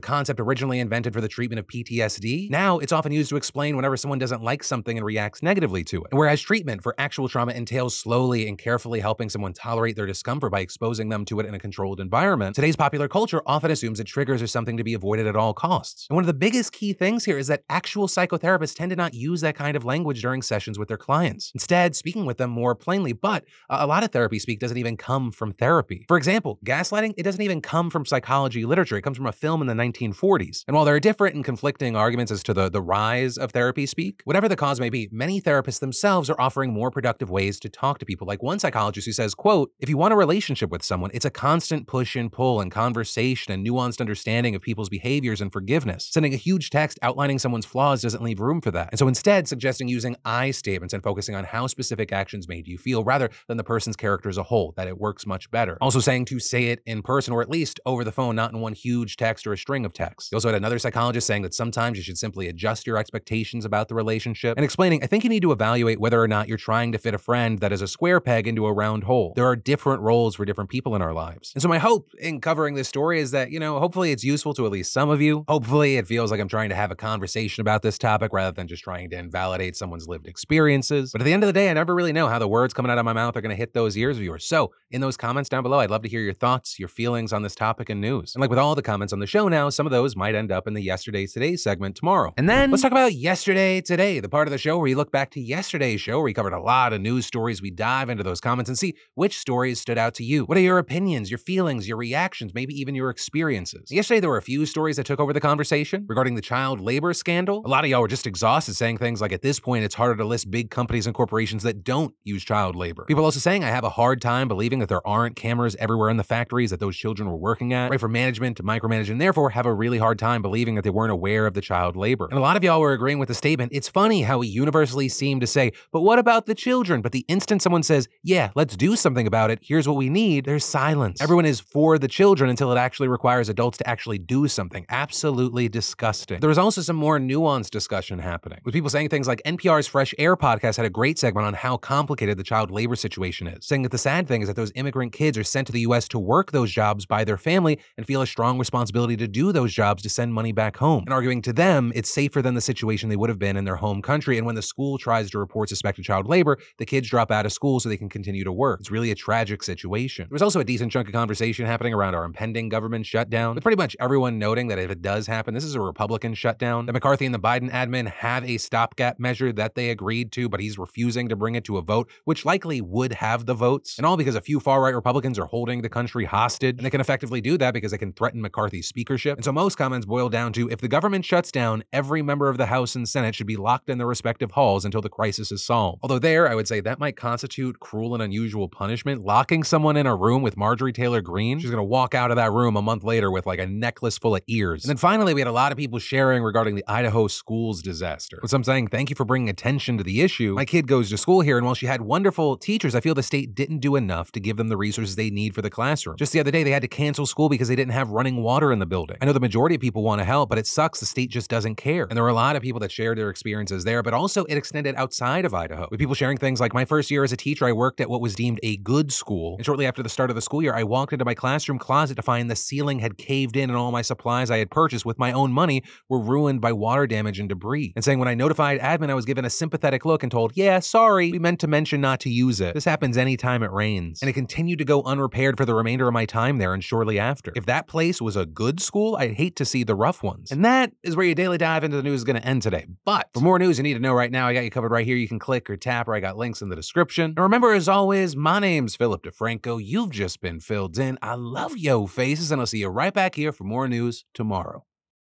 concept 0.00 0.38
originally 0.38 0.78
invented 0.78 1.12
for 1.12 1.20
the 1.20 1.28
treatment 1.28 1.58
of 1.58 1.66
PTSD, 1.66 2.48
now 2.48 2.78
it's 2.78 2.92
often 2.92 3.10
used 3.10 3.30
to 3.30 3.36
explain 3.36 3.74
whenever 3.74 3.96
someone 3.96 4.20
doesn't 4.20 4.42
like 4.42 4.62
something 4.62 4.96
and 4.96 5.04
reacts 5.04 5.42
negatively 5.42 5.69
to 5.70 6.02
it. 6.02 6.08
Whereas 6.10 6.40
treatment 6.40 6.82
for 6.82 6.94
actual 6.98 7.28
trauma 7.28 7.52
entails 7.52 7.96
slowly 7.96 8.48
and 8.48 8.58
carefully 8.58 9.00
helping 9.00 9.28
someone 9.28 9.52
tolerate 9.52 9.96
their 9.96 10.06
discomfort 10.06 10.50
by 10.50 10.60
exposing 10.60 11.08
them 11.08 11.24
to 11.26 11.38
it 11.40 11.46
in 11.46 11.54
a 11.54 11.58
controlled 11.58 12.00
environment, 12.00 12.56
today's 12.56 12.76
popular 12.76 13.08
culture 13.08 13.40
often 13.46 13.70
assumes 13.70 13.98
that 13.98 14.06
triggers 14.06 14.42
are 14.42 14.46
something 14.46 14.76
to 14.76 14.84
be 14.84 14.94
avoided 14.94 15.26
at 15.26 15.36
all 15.36 15.54
costs. 15.54 16.06
And 16.10 16.16
one 16.16 16.24
of 16.24 16.26
the 16.26 16.34
biggest 16.34 16.72
key 16.72 16.92
things 16.92 17.24
here 17.24 17.38
is 17.38 17.46
that 17.46 17.62
actual 17.68 18.08
psychotherapists 18.08 18.74
tend 18.74 18.90
to 18.90 18.96
not 18.96 19.14
use 19.14 19.40
that 19.42 19.54
kind 19.54 19.76
of 19.76 19.84
language 19.84 20.20
during 20.20 20.42
sessions 20.42 20.78
with 20.78 20.88
their 20.88 20.96
clients, 20.96 21.52
instead, 21.54 21.94
speaking 21.94 22.26
with 22.26 22.38
them 22.38 22.50
more 22.50 22.74
plainly. 22.74 23.12
But 23.12 23.44
a 23.68 23.86
lot 23.86 24.02
of 24.02 24.10
therapy 24.10 24.38
speak 24.38 24.58
doesn't 24.58 24.76
even 24.76 24.96
come 24.96 25.30
from 25.30 25.52
therapy. 25.52 26.04
For 26.08 26.16
example, 26.16 26.58
gaslighting, 26.64 27.14
it 27.16 27.22
doesn't 27.22 27.42
even 27.42 27.60
come 27.60 27.90
from 27.90 28.04
psychology 28.04 28.64
literature, 28.64 28.96
it 28.96 29.02
comes 29.02 29.16
from 29.16 29.26
a 29.26 29.32
film 29.32 29.60
in 29.60 29.68
the 29.68 29.74
1940s. 29.74 30.64
And 30.66 30.74
while 30.74 30.84
there 30.84 30.94
are 30.94 31.00
different 31.00 31.34
and 31.36 31.44
conflicting 31.44 31.96
arguments 31.96 32.32
as 32.32 32.42
to 32.44 32.54
the, 32.54 32.68
the 32.68 32.82
rise 32.82 33.36
of 33.36 33.52
therapy 33.52 33.86
speak, 33.86 34.22
whatever 34.24 34.48
the 34.48 34.56
cause 34.56 34.80
may 34.80 34.90
be, 34.90 35.08
many 35.12 35.40
therapists 35.40 35.59
themselves 35.62 36.00
themselves 36.00 36.30
are 36.30 36.40
offering 36.40 36.72
more 36.72 36.90
productive 36.90 37.30
ways 37.30 37.60
to 37.60 37.68
talk 37.68 37.98
to 37.98 38.06
people. 38.06 38.26
Like 38.26 38.42
one 38.42 38.58
psychologist 38.58 39.06
who 39.06 39.12
says, 39.12 39.34
quote, 39.34 39.70
if 39.80 39.88
you 39.88 39.98
want 39.98 40.14
a 40.14 40.16
relationship 40.16 40.70
with 40.70 40.82
someone, 40.82 41.10
it's 41.12 41.24
a 41.24 41.30
constant 41.30 41.86
push 41.86 42.16
and 42.16 42.32
pull 42.32 42.60
and 42.60 42.72
conversation 42.72 43.52
and 43.52 43.66
nuanced 43.66 44.00
understanding 44.00 44.54
of 44.54 44.62
people's 44.62 44.88
behaviors 44.88 45.40
and 45.40 45.52
forgiveness. 45.52 46.08
Sending 46.10 46.32
a 46.32 46.36
huge 46.36 46.70
text 46.70 46.98
outlining 47.02 47.38
someone's 47.38 47.66
flaws 47.66 48.02
doesn't 48.02 48.22
leave 48.22 48.40
room 48.40 48.60
for 48.60 48.70
that. 48.70 48.88
And 48.92 48.98
so 48.98 49.08
instead, 49.08 49.46
suggesting 49.46 49.88
using 49.88 50.16
I 50.24 50.52
statements 50.52 50.94
and 50.94 51.02
focusing 51.02 51.34
on 51.34 51.44
how 51.44 51.66
specific 51.66 52.12
actions 52.12 52.48
made 52.48 52.66
you 52.66 52.78
feel 52.78 53.04
rather 53.04 53.30
than 53.46 53.56
the 53.56 53.64
person's 53.64 53.96
character 53.96 54.28
as 54.28 54.38
a 54.38 54.44
whole, 54.44 54.72
that 54.76 54.88
it 54.88 54.98
works 54.98 55.26
much 55.26 55.50
better. 55.50 55.76
Also 55.80 56.00
saying 56.00 56.24
to 56.26 56.38
say 56.38 56.66
it 56.66 56.80
in 56.86 57.02
person 57.02 57.34
or 57.34 57.42
at 57.42 57.50
least 57.50 57.78
over 57.84 58.04
the 58.04 58.12
phone, 58.12 58.36
not 58.36 58.52
in 58.52 58.60
one 58.60 58.72
huge 58.72 59.16
text 59.16 59.46
or 59.46 59.52
a 59.52 59.58
string 59.58 59.84
of 59.84 59.92
texts. 59.92 60.30
You 60.32 60.36
also 60.36 60.48
had 60.48 60.56
another 60.56 60.78
psychologist 60.78 61.26
saying 61.26 61.42
that 61.42 61.52
sometimes 61.52 61.98
you 61.98 62.04
should 62.04 62.18
simply 62.18 62.48
adjust 62.48 62.86
your 62.86 62.96
expectations 62.96 63.64
about 63.64 63.88
the 63.88 63.94
relationship 63.94 64.56
and 64.56 64.64
explaining, 64.64 65.02
I 65.02 65.06
think 65.06 65.24
you 65.24 65.30
need 65.30 65.42
to 65.42 65.49
evaluate 65.52 66.00
whether 66.00 66.20
or 66.20 66.28
not 66.28 66.48
you're 66.48 66.58
trying 66.58 66.92
to 66.92 66.98
fit 66.98 67.14
a 67.14 67.18
friend 67.18 67.58
that 67.60 67.72
is 67.72 67.82
a 67.82 67.88
square 67.88 68.20
peg 68.20 68.46
into 68.46 68.66
a 68.66 68.72
round 68.72 69.04
hole. 69.04 69.32
There 69.36 69.46
are 69.46 69.56
different 69.56 70.02
roles 70.02 70.34
for 70.36 70.44
different 70.44 70.70
people 70.70 70.94
in 70.94 71.02
our 71.02 71.12
lives. 71.12 71.52
And 71.54 71.62
so 71.62 71.68
my 71.68 71.78
hope 71.78 72.10
in 72.18 72.40
covering 72.40 72.74
this 72.74 72.88
story 72.88 73.20
is 73.20 73.30
that, 73.30 73.50
you 73.50 73.60
know, 73.60 73.78
hopefully 73.78 74.12
it's 74.12 74.24
useful 74.24 74.54
to 74.54 74.66
at 74.66 74.72
least 74.72 74.92
some 74.92 75.10
of 75.10 75.20
you. 75.20 75.44
Hopefully 75.48 75.96
it 75.96 76.06
feels 76.06 76.30
like 76.30 76.40
I'm 76.40 76.48
trying 76.48 76.68
to 76.70 76.74
have 76.74 76.90
a 76.90 76.96
conversation 76.96 77.60
about 77.60 77.82
this 77.82 77.98
topic 77.98 78.32
rather 78.32 78.52
than 78.52 78.68
just 78.68 78.82
trying 78.82 79.10
to 79.10 79.18
invalidate 79.18 79.76
someone's 79.76 80.08
lived 80.08 80.26
experiences. 80.26 81.12
But 81.12 81.20
at 81.20 81.24
the 81.24 81.32
end 81.32 81.42
of 81.42 81.46
the 81.46 81.52
day, 81.52 81.70
I 81.70 81.74
never 81.74 81.94
really 81.94 82.12
know 82.12 82.28
how 82.28 82.38
the 82.38 82.48
words 82.48 82.74
coming 82.74 82.90
out 82.90 82.98
of 82.98 83.04
my 83.04 83.12
mouth 83.12 83.36
are 83.36 83.40
going 83.40 83.50
to 83.50 83.56
hit 83.56 83.74
those 83.74 83.96
ears 83.96 84.16
of 84.16 84.22
yours. 84.22 84.44
So 84.44 84.72
in 84.90 85.00
those 85.00 85.16
comments 85.16 85.48
down 85.48 85.62
below, 85.62 85.78
I'd 85.78 85.90
love 85.90 86.02
to 86.02 86.08
hear 86.08 86.20
your 86.20 86.34
thoughts, 86.34 86.78
your 86.78 86.88
feelings 86.88 87.32
on 87.32 87.42
this 87.42 87.54
topic 87.54 87.88
and 87.90 88.00
news. 88.00 88.34
And 88.34 88.40
like 88.40 88.50
with 88.50 88.58
all 88.58 88.74
the 88.74 88.82
comments 88.82 89.12
on 89.12 89.18
the 89.18 89.26
show 89.26 89.48
now, 89.48 89.70
some 89.70 89.86
of 89.86 89.92
those 89.92 90.16
might 90.16 90.34
end 90.34 90.50
up 90.52 90.66
in 90.66 90.74
the 90.74 90.82
Yesterday 90.82 91.26
Today 91.26 91.56
segment 91.56 91.96
tomorrow. 91.96 92.32
And 92.36 92.48
then 92.48 92.70
let's 92.70 92.82
talk 92.82 92.92
about 92.92 93.14
Yesterday 93.14 93.80
Today, 93.80 94.20
the 94.20 94.28
part 94.28 94.48
of 94.48 94.52
the 94.52 94.58
show 94.58 94.78
where 94.78 94.86
you 94.86 94.96
look 94.96 95.12
back 95.12 95.30
to 95.32 95.39
yesterday's 95.40 96.00
show 96.00 96.14
where 96.14 96.24
we 96.24 96.34
covered 96.34 96.52
a 96.52 96.60
lot 96.60 96.92
of 96.92 97.00
news 97.00 97.26
stories. 97.26 97.62
We 97.62 97.70
dive 97.70 98.10
into 98.10 98.22
those 98.22 98.40
comments 98.40 98.68
and 98.68 98.78
see 98.78 98.94
which 99.14 99.38
stories 99.38 99.80
stood 99.80 99.98
out 99.98 100.14
to 100.14 100.24
you. 100.24 100.44
What 100.44 100.58
are 100.58 100.62
your 100.62 100.78
opinions, 100.78 101.30
your 101.30 101.38
feelings, 101.38 101.88
your 101.88 101.96
reactions, 101.96 102.54
maybe 102.54 102.74
even 102.74 102.94
your 102.94 103.10
experiences? 103.10 103.90
Yesterday, 103.90 104.20
there 104.20 104.30
were 104.30 104.36
a 104.36 104.42
few 104.42 104.66
stories 104.66 104.96
that 104.96 105.06
took 105.06 105.20
over 105.20 105.32
the 105.32 105.40
conversation 105.40 106.06
regarding 106.08 106.34
the 106.34 106.42
child 106.42 106.80
labor 106.80 107.12
scandal. 107.14 107.62
A 107.64 107.68
lot 107.68 107.84
of 107.84 107.90
y'all 107.90 108.00
were 108.00 108.08
just 108.08 108.26
exhausted 108.26 108.74
saying 108.74 108.98
things 108.98 109.20
like, 109.20 109.32
at 109.32 109.42
this 109.42 109.60
point, 109.60 109.84
it's 109.84 109.94
harder 109.94 110.16
to 110.16 110.24
list 110.24 110.50
big 110.50 110.70
companies 110.70 111.06
and 111.06 111.14
corporations 111.14 111.62
that 111.62 111.84
don't 111.84 112.14
use 112.24 112.44
child 112.44 112.76
labor. 112.76 113.04
People 113.06 113.24
also 113.24 113.40
saying, 113.40 113.64
I 113.64 113.68
have 113.68 113.84
a 113.84 113.90
hard 113.90 114.20
time 114.20 114.48
believing 114.48 114.78
that 114.80 114.88
there 114.88 115.06
aren't 115.06 115.36
cameras 115.36 115.76
everywhere 115.78 116.10
in 116.10 116.16
the 116.16 116.24
factories 116.24 116.70
that 116.70 116.80
those 116.80 116.96
children 116.96 117.28
were 117.28 117.36
working 117.36 117.72
at, 117.72 117.90
right? 117.90 118.00
For 118.00 118.08
management 118.08 118.56
to 118.58 118.62
micromanage, 118.62 119.10
and 119.10 119.20
therefore 119.20 119.50
have 119.50 119.66
a 119.66 119.74
really 119.74 119.98
hard 119.98 120.18
time 120.18 120.42
believing 120.42 120.74
that 120.74 120.82
they 120.82 120.90
weren't 120.90 121.12
aware 121.12 121.46
of 121.46 121.54
the 121.54 121.60
child 121.60 121.96
labor. 121.96 122.28
And 122.30 122.38
a 122.38 122.42
lot 122.42 122.56
of 122.56 122.64
y'all 122.64 122.80
were 122.80 122.92
agreeing 122.92 123.18
with 123.18 123.28
the 123.28 123.34
statement. 123.34 123.72
It's 123.74 123.88
funny 123.88 124.22
how 124.22 124.38
we 124.38 124.46
universally 124.46 125.08
seem 125.30 125.40
to 125.40 125.46
say, 125.46 125.72
but 125.92 126.00
what 126.02 126.18
about 126.18 126.46
the 126.46 126.54
children? 126.54 127.02
But 127.02 127.12
the 127.12 127.24
instant 127.28 127.62
someone 127.62 127.84
says, 127.84 128.08
yeah, 128.22 128.50
let's 128.56 128.76
do 128.76 128.96
something 128.96 129.26
about 129.26 129.50
it, 129.50 129.60
here's 129.62 129.86
what 129.86 129.96
we 129.96 130.08
need, 130.08 130.44
there's 130.44 130.64
silence. 130.64 131.22
Everyone 131.22 131.46
is 131.46 131.60
for 131.60 131.98
the 131.98 132.08
children 132.08 132.50
until 132.50 132.72
it 132.72 132.78
actually 132.78 133.08
requires 133.08 133.48
adults 133.48 133.78
to 133.78 133.88
actually 133.88 134.18
do 134.18 134.48
something. 134.48 134.84
Absolutely 134.88 135.68
disgusting. 135.68 136.40
There 136.40 136.48
was 136.48 136.58
also 136.58 136.82
some 136.82 136.96
more 136.96 137.18
nuanced 137.18 137.70
discussion 137.70 138.18
happening, 138.18 138.60
with 138.64 138.74
people 138.74 138.90
saying 138.90 139.08
things 139.08 139.28
like 139.28 139.40
NPR's 139.46 139.86
Fresh 139.86 140.14
Air 140.18 140.36
podcast 140.36 140.76
had 140.76 140.86
a 140.86 140.90
great 140.90 141.18
segment 141.18 141.46
on 141.46 141.54
how 141.54 141.76
complicated 141.76 142.36
the 142.36 142.42
child 142.42 142.70
labor 142.72 142.96
situation 142.96 143.46
is, 143.46 143.64
saying 143.64 143.82
that 143.82 143.92
the 143.92 143.98
sad 143.98 144.26
thing 144.26 144.42
is 144.42 144.48
that 144.48 144.56
those 144.56 144.72
immigrant 144.74 145.12
kids 145.12 145.38
are 145.38 145.44
sent 145.44 145.66
to 145.68 145.72
the 145.72 145.80
US 145.80 146.08
to 146.08 146.18
work 146.18 146.50
those 146.50 146.72
jobs 146.72 147.06
by 147.06 147.22
their 147.22 147.38
family 147.38 147.78
and 147.96 148.06
feel 148.06 148.22
a 148.22 148.26
strong 148.26 148.58
responsibility 148.58 149.16
to 149.16 149.28
do 149.28 149.52
those 149.52 149.72
jobs 149.72 150.02
to 150.02 150.08
send 150.08 150.34
money 150.34 150.50
back 150.50 150.76
home, 150.76 151.04
and 151.04 151.12
arguing 151.12 151.40
to 151.42 151.52
them 151.52 151.92
it's 151.94 152.10
safer 152.12 152.42
than 152.42 152.54
the 152.54 152.60
situation 152.60 153.08
they 153.08 153.16
would 153.16 153.30
have 153.30 153.38
been 153.38 153.56
in 153.56 153.64
their 153.64 153.76
home 153.76 154.02
country. 154.02 154.38
And 154.38 154.46
when 154.46 154.56
the 154.56 154.62
school 154.62 154.98
tries 154.98 155.19
to 155.28 155.38
report 155.38 155.68
suspected 155.68 156.04
child 156.04 156.26
labor, 156.26 156.56
the 156.78 156.86
kids 156.86 157.08
drop 157.08 157.30
out 157.30 157.44
of 157.44 157.52
school 157.52 157.80
so 157.80 157.88
they 157.88 157.96
can 157.96 158.08
continue 158.08 158.44
to 158.44 158.52
work. 158.52 158.80
It's 158.80 158.90
really 158.90 159.10
a 159.10 159.14
tragic 159.14 159.62
situation. 159.62 160.28
There 160.30 160.34
was 160.34 160.42
also 160.42 160.60
a 160.60 160.64
decent 160.64 160.92
chunk 160.92 161.08
of 161.08 161.12
conversation 161.12 161.66
happening 161.66 161.92
around 161.92 162.14
our 162.14 162.24
impending 162.24 162.68
government 162.68 163.04
shutdown, 163.04 163.56
with 163.56 163.62
pretty 163.62 163.76
much 163.76 163.96
everyone 164.00 164.38
noting 164.38 164.68
that 164.68 164.78
if 164.78 164.90
it 164.90 165.02
does 165.02 165.26
happen, 165.26 165.52
this 165.52 165.64
is 165.64 165.74
a 165.74 165.80
Republican 165.80 166.32
shutdown. 166.32 166.86
That 166.86 166.92
McCarthy 166.92 167.26
and 167.26 167.34
the 167.34 167.40
Biden 167.40 167.70
admin 167.70 168.08
have 168.08 168.48
a 168.48 168.56
stopgap 168.56 169.18
measure 169.18 169.52
that 169.52 169.74
they 169.74 169.90
agreed 169.90 170.32
to, 170.32 170.48
but 170.48 170.60
he's 170.60 170.78
refusing 170.78 171.28
to 171.28 171.36
bring 171.36 171.56
it 171.56 171.64
to 171.64 171.76
a 171.76 171.82
vote, 171.82 172.08
which 172.24 172.44
likely 172.44 172.80
would 172.80 173.14
have 173.14 173.46
the 173.46 173.54
votes. 173.54 173.98
And 173.98 174.06
all 174.06 174.16
because 174.16 174.36
a 174.36 174.40
few 174.40 174.60
far 174.60 174.80
right 174.80 174.94
Republicans 174.94 175.38
are 175.38 175.46
holding 175.46 175.82
the 175.82 175.88
country 175.88 176.24
hostage. 176.24 176.78
And 176.78 176.86
they 176.86 176.90
can 176.90 177.00
effectively 177.00 177.40
do 177.40 177.58
that 177.58 177.74
because 177.74 177.90
they 177.90 177.98
can 177.98 178.12
threaten 178.12 178.40
McCarthy's 178.40 178.88
speakership. 178.88 179.36
And 179.36 179.44
so 179.44 179.52
most 179.52 179.76
comments 179.76 180.06
boil 180.06 180.28
down 180.28 180.52
to 180.54 180.70
if 180.70 180.80
the 180.80 180.88
government 180.88 181.24
shuts 181.24 181.52
down, 181.52 181.84
every 181.92 182.22
member 182.22 182.48
of 182.48 182.56
the 182.56 182.66
House 182.66 182.94
and 182.94 183.08
Senate 183.08 183.34
should 183.34 183.46
be 183.46 183.56
locked 183.56 183.90
in 183.90 183.98
their 183.98 184.06
respective 184.06 184.52
halls 184.52 184.84
until 184.84 185.00
the 185.00 185.09
crisis 185.10 185.52
is 185.52 185.64
solved. 185.64 186.00
Although 186.02 186.18
there, 186.18 186.48
I 186.48 186.54
would 186.54 186.68
say 186.68 186.80
that 186.80 186.98
might 186.98 187.16
constitute 187.16 187.80
cruel 187.80 188.14
and 188.14 188.22
unusual 188.22 188.68
punishment. 188.68 189.22
Locking 189.24 189.64
someone 189.64 189.96
in 189.96 190.06
a 190.06 190.16
room 190.16 190.42
with 190.42 190.56
Marjorie 190.56 190.92
Taylor 190.92 191.20
Greene, 191.20 191.58
she's 191.58 191.70
gonna 191.70 191.84
walk 191.84 192.14
out 192.14 192.30
of 192.30 192.36
that 192.36 192.52
room 192.52 192.76
a 192.76 192.82
month 192.82 193.04
later 193.04 193.30
with 193.30 193.46
like 193.46 193.58
a 193.58 193.66
necklace 193.66 194.18
full 194.18 194.36
of 194.36 194.42
ears. 194.46 194.84
And 194.84 194.90
then 194.90 194.96
finally, 194.96 195.34
we 195.34 195.40
had 195.40 195.48
a 195.48 195.52
lot 195.52 195.72
of 195.72 195.78
people 195.78 195.98
sharing 195.98 196.42
regarding 196.42 196.74
the 196.74 196.84
Idaho 196.86 197.26
schools 197.28 197.82
disaster. 197.82 198.38
With 198.42 198.50
some 198.50 198.64
saying, 198.64 198.88
thank 198.88 199.10
you 199.10 199.16
for 199.16 199.24
bringing 199.24 199.48
attention 199.48 199.98
to 199.98 200.04
the 200.04 200.20
issue. 200.20 200.54
My 200.54 200.64
kid 200.64 200.86
goes 200.86 201.10
to 201.10 201.18
school 201.18 201.40
here, 201.40 201.56
and 201.56 201.66
while 201.66 201.74
she 201.74 201.86
had 201.86 202.02
wonderful 202.02 202.56
teachers, 202.56 202.94
I 202.94 203.00
feel 203.00 203.14
the 203.14 203.22
state 203.22 203.54
didn't 203.54 203.78
do 203.78 203.96
enough 203.96 204.32
to 204.32 204.40
give 204.40 204.56
them 204.56 204.68
the 204.68 204.76
resources 204.76 205.16
they 205.16 205.30
need 205.30 205.54
for 205.54 205.62
the 205.62 205.70
classroom. 205.70 206.16
Just 206.16 206.32
the 206.32 206.40
other 206.40 206.50
day, 206.50 206.62
they 206.62 206.70
had 206.70 206.82
to 206.82 206.88
cancel 206.88 207.26
school 207.26 207.48
because 207.48 207.68
they 207.68 207.76
didn't 207.76 207.92
have 207.92 208.10
running 208.10 208.42
water 208.42 208.72
in 208.72 208.78
the 208.78 208.86
building. 208.86 209.16
I 209.20 209.24
know 209.24 209.32
the 209.32 209.40
majority 209.40 209.74
of 209.74 209.80
people 209.80 210.02
want 210.02 210.20
to 210.20 210.24
help, 210.24 210.48
but 210.48 210.58
it 210.58 210.66
sucks 210.66 211.00
the 211.00 211.06
state 211.06 211.30
just 211.30 211.50
doesn't 211.50 211.76
care. 211.76 212.06
And 212.08 212.16
there 212.16 212.22
were 212.22 212.30
a 212.30 212.34
lot 212.34 212.56
of 212.56 212.62
people 212.62 212.80
that 212.80 212.92
shared 212.92 213.18
their 213.18 213.30
experiences 213.30 213.84
there, 213.84 214.02
but 214.02 214.14
also 214.14 214.44
it 214.44 214.56
extended 214.56 214.94
outside 215.00 215.46
of 215.46 215.54
Idaho. 215.54 215.88
With 215.90 215.98
people 215.98 216.14
sharing 216.14 216.36
things 216.36 216.60
like 216.60 216.74
my 216.74 216.84
first 216.84 217.10
year 217.10 217.24
as 217.24 217.32
a 217.32 217.36
teacher, 217.36 217.64
I 217.64 217.72
worked 217.72 218.02
at 218.02 218.10
what 218.10 218.20
was 218.20 218.34
deemed 218.34 218.60
a 218.62 218.76
good 218.76 219.10
school. 219.10 219.56
And 219.56 219.64
shortly 219.64 219.86
after 219.86 220.02
the 220.02 220.10
start 220.10 220.28
of 220.28 220.36
the 220.36 220.42
school 220.42 220.62
year, 220.62 220.74
I 220.74 220.84
walked 220.84 221.14
into 221.14 221.24
my 221.24 221.32
classroom 221.32 221.78
closet 221.78 222.16
to 222.16 222.22
find 222.22 222.50
the 222.50 222.56
ceiling 222.56 222.98
had 222.98 223.16
caved 223.16 223.56
in 223.56 223.70
and 223.70 223.78
all 223.78 223.92
my 223.92 224.02
supplies 224.02 224.50
I 224.50 224.58
had 224.58 224.70
purchased 224.70 225.06
with 225.06 225.18
my 225.18 225.32
own 225.32 225.52
money 225.52 225.82
were 226.10 226.18
ruined 226.18 226.60
by 226.60 226.72
water 226.72 227.06
damage 227.06 227.40
and 227.40 227.48
debris. 227.48 227.94
And 227.96 228.04
saying 228.04 228.18
when 228.18 228.28
I 228.28 228.34
notified 228.34 228.78
admin, 228.80 229.08
I 229.08 229.14
was 229.14 229.24
given 229.24 229.46
a 229.46 229.50
sympathetic 229.50 230.04
look 230.04 230.22
and 230.22 230.30
told, 230.30 230.52
yeah, 230.54 230.80
sorry, 230.80 231.32
we 231.32 231.38
meant 231.38 231.60
to 231.60 231.66
mention 231.66 232.02
not 232.02 232.20
to 232.20 232.28
use 232.28 232.60
it. 232.60 232.74
This 232.74 232.84
happens 232.84 233.16
anytime 233.16 233.62
it 233.62 233.72
rains. 233.72 234.20
And 234.20 234.28
it 234.28 234.34
continued 234.34 234.80
to 234.80 234.84
go 234.84 235.02
unrepaired 235.04 235.56
for 235.56 235.64
the 235.64 235.74
remainder 235.74 236.08
of 236.08 236.12
my 236.12 236.26
time 236.26 236.58
there 236.58 236.74
and 236.74 236.84
shortly 236.84 237.18
after. 237.18 237.52
If 237.56 237.64
that 237.64 237.88
place 237.88 238.20
was 238.20 238.36
a 238.36 238.44
good 238.44 238.80
school, 238.80 239.16
I'd 239.16 239.32
hate 239.32 239.56
to 239.56 239.64
see 239.64 239.82
the 239.82 239.94
rough 239.94 240.22
ones. 240.22 240.52
And 240.52 240.62
that 240.66 240.92
is 241.02 241.16
where 241.16 241.24
your 241.24 241.34
daily 241.34 241.56
dive 241.56 241.84
into 241.84 241.96
the 241.96 242.02
news 242.02 242.20
is 242.20 242.24
going 242.24 242.36
to 242.36 242.46
end 242.46 242.60
today. 242.60 242.84
But 243.06 243.30
for 243.32 243.40
more 243.40 243.58
news 243.58 243.78
you 243.78 243.82
need 243.82 243.94
to 243.94 244.00
know 244.00 244.12
right 244.12 244.30
now, 244.30 244.46
I 244.46 244.52
got 244.52 244.64
you 244.64 244.70
covered 244.80 244.92
right 244.92 245.04
here. 245.04 245.16
You 245.16 245.28
can 245.28 245.38
click 245.38 245.68
or 245.68 245.76
tap, 245.76 246.08
or 246.08 246.14
I 246.14 246.20
got 246.20 246.38
links 246.38 246.62
in 246.62 246.70
the 246.70 246.76
description. 246.76 247.34
And 247.36 247.38
remember, 247.38 247.74
as 247.74 247.86
always, 247.86 248.34
my 248.34 248.58
name's 248.60 248.96
Philip 248.96 249.22
DeFranco. 249.22 249.78
You've 249.84 250.08
just 250.08 250.40
been 250.40 250.58
filled 250.58 250.98
in. 250.98 251.18
I 251.20 251.34
love 251.34 251.76
yo 251.76 252.06
faces, 252.06 252.50
and 252.50 252.62
I'll 252.62 252.66
see 252.66 252.78
you 252.78 252.88
right 252.88 253.12
back 253.12 253.34
here 253.34 253.52
for 253.52 253.64
more 253.64 253.86
news 253.88 254.24
tomorrow. 254.32 254.86